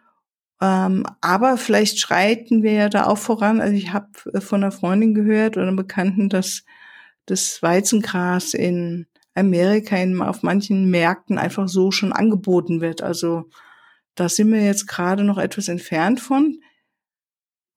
Ähm, 0.61 1.07
aber 1.21 1.57
vielleicht 1.57 1.97
schreiten 1.97 2.61
wir 2.61 2.73
ja 2.73 2.89
da 2.89 3.07
auch 3.07 3.17
voran. 3.17 3.59
Also 3.59 3.73
ich 3.73 3.91
habe 3.91 4.09
äh, 4.33 4.41
von 4.41 4.63
einer 4.63 4.71
Freundin 4.71 5.15
gehört 5.15 5.57
oder 5.57 5.67
einem 5.67 5.77
Bekannten, 5.77 6.29
dass 6.29 6.63
das 7.25 7.63
Weizengras 7.63 8.53
in 8.53 9.07
Amerika 9.35 9.97
in, 9.97 10.21
auf 10.21 10.43
manchen 10.43 10.89
Märkten 10.89 11.37
einfach 11.37 11.67
so 11.67 11.91
schon 11.91 12.13
angeboten 12.13 12.81
wird. 12.81 13.01
Also 13.01 13.49
da 14.15 14.29
sind 14.29 14.51
wir 14.51 14.63
jetzt 14.63 14.87
gerade 14.87 15.23
noch 15.23 15.37
etwas 15.37 15.67
entfernt 15.67 16.19
von. 16.19 16.59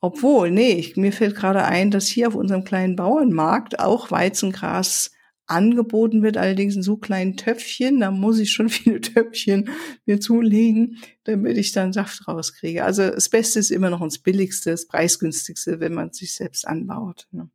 Obwohl, 0.00 0.50
nee, 0.50 0.72
ich, 0.72 0.96
mir 0.96 1.12
fällt 1.12 1.36
gerade 1.36 1.64
ein, 1.64 1.90
dass 1.90 2.06
hier 2.06 2.28
auf 2.28 2.34
unserem 2.34 2.64
kleinen 2.64 2.96
Bauernmarkt 2.96 3.80
auch 3.80 4.10
Weizengras 4.10 5.12
angeboten 5.46 6.22
wird, 6.22 6.36
allerdings 6.36 6.76
in 6.76 6.82
so 6.82 6.96
kleinen 6.96 7.36
Töpfchen. 7.36 8.00
Da 8.00 8.10
muss 8.10 8.38
ich 8.38 8.52
schon 8.52 8.68
viele 8.70 9.00
Töpfchen 9.00 9.70
mir 10.04 10.20
zulegen, 10.20 10.98
damit 11.24 11.56
ich 11.56 11.72
dann 11.72 11.92
Saft 11.92 12.28
rauskriege. 12.28 12.84
Also 12.84 13.10
das 13.10 13.28
Beste 13.28 13.58
ist 13.58 13.70
immer 13.70 13.90
noch 13.90 14.02
das 14.02 14.18
Billigste, 14.18 14.70
das 14.70 14.86
Preisgünstigste, 14.86 15.80
wenn 15.80 15.94
man 15.94 16.12
sich 16.12 16.34
selbst 16.34 16.66
anbaut. 16.66 17.26
Ne? 17.30 17.48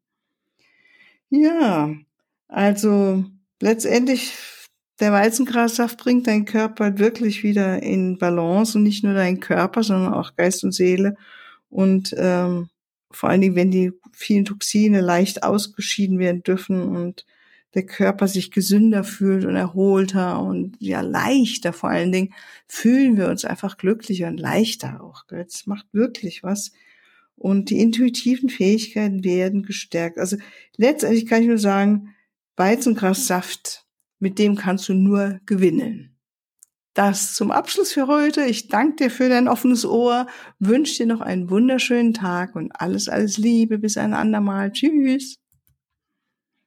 Ja, 1.29 1.93
also 2.47 3.25
letztendlich 3.61 4.33
der 4.99 5.11
Weizengrassaft 5.11 5.97
bringt 5.97 6.27
deinen 6.27 6.45
Körper 6.45 6.99
wirklich 6.99 7.43
wieder 7.43 7.81
in 7.81 8.19
Balance 8.19 8.77
und 8.77 8.83
nicht 8.83 9.03
nur 9.03 9.15
deinen 9.15 9.39
Körper, 9.39 9.83
sondern 9.83 10.13
auch 10.13 10.35
Geist 10.35 10.63
und 10.63 10.73
Seele. 10.73 11.15
Und 11.69 12.13
ähm, 12.17 12.69
vor 13.09 13.29
allen 13.29 13.41
Dingen, 13.41 13.55
wenn 13.55 13.71
die 13.71 13.91
vielen 14.13 14.45
Toxine 14.45 15.01
leicht 15.01 15.43
ausgeschieden 15.43 16.19
werden 16.19 16.43
dürfen 16.43 16.83
und 16.83 17.25
der 17.73 17.85
Körper 17.85 18.27
sich 18.27 18.51
gesünder 18.51 19.03
fühlt 19.03 19.45
und 19.45 19.55
erholter 19.55 20.41
und 20.41 20.75
ja 20.79 21.01
leichter 21.01 21.73
vor 21.73 21.89
allen 21.89 22.11
Dingen, 22.11 22.33
fühlen 22.67 23.17
wir 23.17 23.27
uns 23.29 23.45
einfach 23.45 23.77
glücklicher 23.77 24.27
und 24.27 24.39
leichter 24.39 25.01
auch. 25.01 25.23
Das 25.27 25.65
macht 25.65 25.87
wirklich 25.93 26.43
was. 26.43 26.73
Und 27.35 27.69
die 27.69 27.79
intuitiven 27.79 28.49
Fähigkeiten 28.49 29.23
werden 29.23 29.63
gestärkt. 29.63 30.19
Also 30.19 30.37
letztendlich 30.77 31.25
kann 31.25 31.41
ich 31.41 31.47
nur 31.47 31.57
sagen, 31.57 32.13
Weizengrassaft, 32.55 33.85
mit 34.19 34.39
dem 34.39 34.55
kannst 34.55 34.87
du 34.89 34.93
nur 34.93 35.39
gewinnen. 35.45 36.11
Das 36.93 37.35
zum 37.35 37.51
Abschluss 37.51 37.93
für 37.93 38.07
heute. 38.07 38.43
Ich 38.43 38.67
danke 38.67 39.05
dir 39.05 39.09
für 39.09 39.29
dein 39.29 39.47
offenes 39.47 39.85
Ohr, 39.85 40.27
wünsche 40.59 40.97
dir 40.97 41.05
noch 41.05 41.21
einen 41.21 41.49
wunderschönen 41.49 42.13
Tag 42.13 42.55
und 42.55 42.71
alles, 42.73 43.07
alles 43.07 43.37
Liebe. 43.37 43.79
Bis 43.79 43.97
ein 43.97 44.13
andermal. 44.13 44.71
Tschüss. 44.73 45.37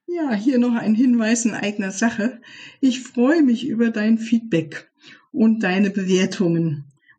Ja, 0.07 0.33
hier 0.33 0.57
noch 0.57 0.73
ein 0.73 0.95
Hinweis 0.95 1.45
in 1.45 1.53
eigener 1.53 1.91
Sache. 1.91 2.41
Ich 2.81 3.01
freue 3.01 3.43
mich 3.43 3.67
über 3.67 3.91
dein 3.91 4.17
Feedback 4.17 4.91
und 5.31 5.61
deine 5.61 5.91
Bewertungen 5.91 6.91